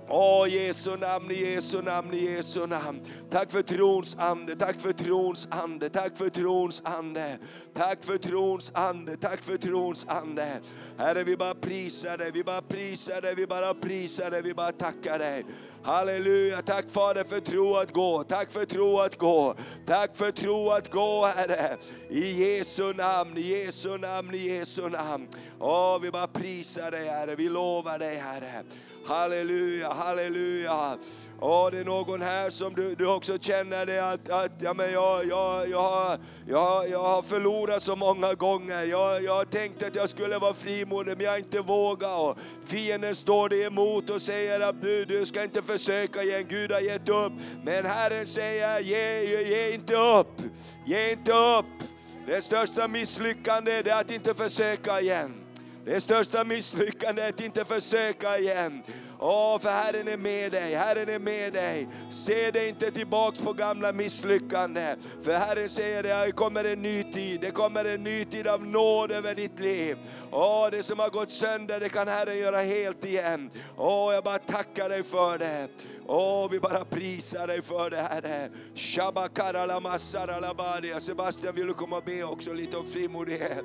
[0.09, 3.01] Åh, Jesu namn, i Jesu namn, i Jesu namn.
[3.31, 7.39] Tack för trons ande, tack för trons ande, tack för trons ande.
[7.75, 10.61] Tack för trons ande, tack för trons ande.
[10.99, 14.73] Herre, vi bara prisar dig, vi bara prisar dig, vi bara prisar dig, vi bara
[14.73, 15.45] tackar dig.
[15.83, 19.55] Halleluja, tack Fader för tro att gå, tack för tro att gå.
[19.87, 21.77] Tack för tro att gå Herre.
[22.11, 25.29] I Jesu namn, i Jesu namn, i Jesu namn.
[25.61, 28.63] Åh, vi bara prisar dig Herre, vi lovar dig Herre.
[29.07, 30.97] Halleluja, halleluja.
[31.41, 34.93] Åh, det är någon här som du, du också känner det att, att ja, men
[34.93, 38.85] jag, jag, jag, jag, jag har förlorat så många gånger.
[38.85, 42.21] Jag, jag har tänkt att jag skulle vara frimodig men jag har inte vågat.
[42.21, 46.73] Och fienden står dig emot och säger att du, du ska inte försöka igen, Gud
[46.73, 47.33] har gett upp.
[47.65, 50.43] Men Herren säger ge, ge, ge inte upp,
[50.87, 51.89] ge inte upp.
[52.27, 55.44] Det största misslyckandet är att inte försöka igen.
[55.85, 58.83] Det största misslyckandet är att inte försöka igen.
[59.19, 61.89] Åh, för Herren är med dig, Herren är med dig.
[62.11, 64.99] Se dig inte tillbaks på gamla misslyckanden.
[65.23, 68.67] För Herren säger att det kommer en ny tid, det kommer en ny tid av
[68.67, 69.97] nåd över ditt liv.
[70.31, 73.51] Åh, det som har gått sönder, det kan Herren göra helt igen.
[73.77, 75.69] Åh, jag bara tackar dig för det.
[76.07, 78.49] Åh, vi bara prisar dig för det Herre.
[78.75, 80.55] Shabakarala masarala
[81.01, 83.65] Sebastian, vill du komma och be också lite om frimodighet?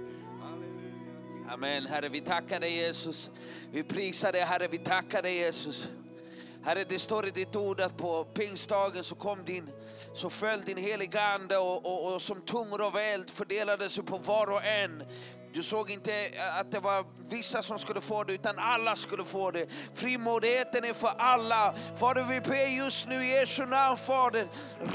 [1.51, 1.85] Amen.
[1.85, 3.31] Herre, vi tackar dig Jesus.
[3.71, 5.87] Vi prisar dig Herre, vi tackar dig Jesus.
[6.63, 9.69] Herre, det står i ditt ord att på pingstdagen så kom din,
[10.13, 14.17] så föll din heliga Ande och, och, och som tungor av eld fördelade sig på
[14.17, 15.03] var och en.
[15.53, 19.25] Du såg inte eh, att det var vissa som skulle få det, utan alla skulle
[19.25, 19.67] få det.
[19.93, 21.73] Frimodigheten är för alla.
[21.95, 24.47] Fader, vi ber just nu i Jesu namn, Fader.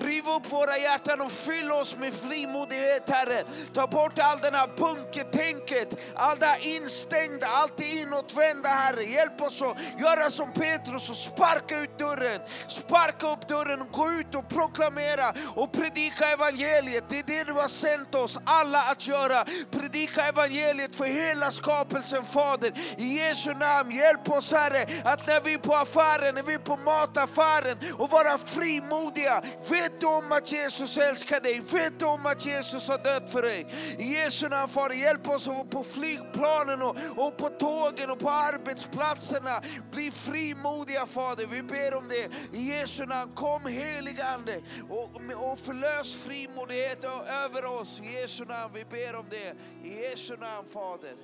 [0.04, 3.44] Riv upp våra hjärtan och fyll oss med frimodighet, Herre.
[3.72, 9.02] Ta bort all den här bunkertänket, all det här instängda, allt det inåtvända, Herre.
[9.02, 12.40] Hjälp oss att göra som Petrus och sparka ut dörren.
[12.68, 17.04] Sparka upp dörren och gå ut och proklamera och predika evangeliet.
[17.08, 19.44] Det är det du har sänt oss alla att göra.
[19.70, 22.72] Predika evangeliet evangeliet för hela skapelsen Fader.
[22.98, 26.58] I Jesu namn, hjälp oss Herre att när vi är på affären, när vi är
[26.58, 29.42] på mataffären och vara frimodiga.
[29.70, 31.60] Vet du om att Jesus älskar dig?
[31.72, 33.66] Vet du om att Jesus har dött för dig?
[33.98, 38.30] I Jesu namn Fader, hjälp oss att på flygplanen och, och på tågen och på
[38.30, 39.60] arbetsplatserna
[39.92, 41.46] bli frimodiga Fader.
[41.46, 42.56] Vi ber om det.
[42.58, 45.10] I Jesu namn, kom heligande och,
[45.52, 47.04] och förlös frimodighet
[47.44, 48.00] över oss.
[48.00, 49.54] I Jesu namn, vi ber om det.
[49.88, 51.16] I Jesu namn Fader.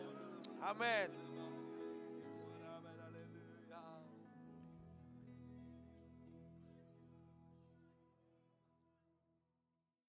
[0.62, 1.10] Amen.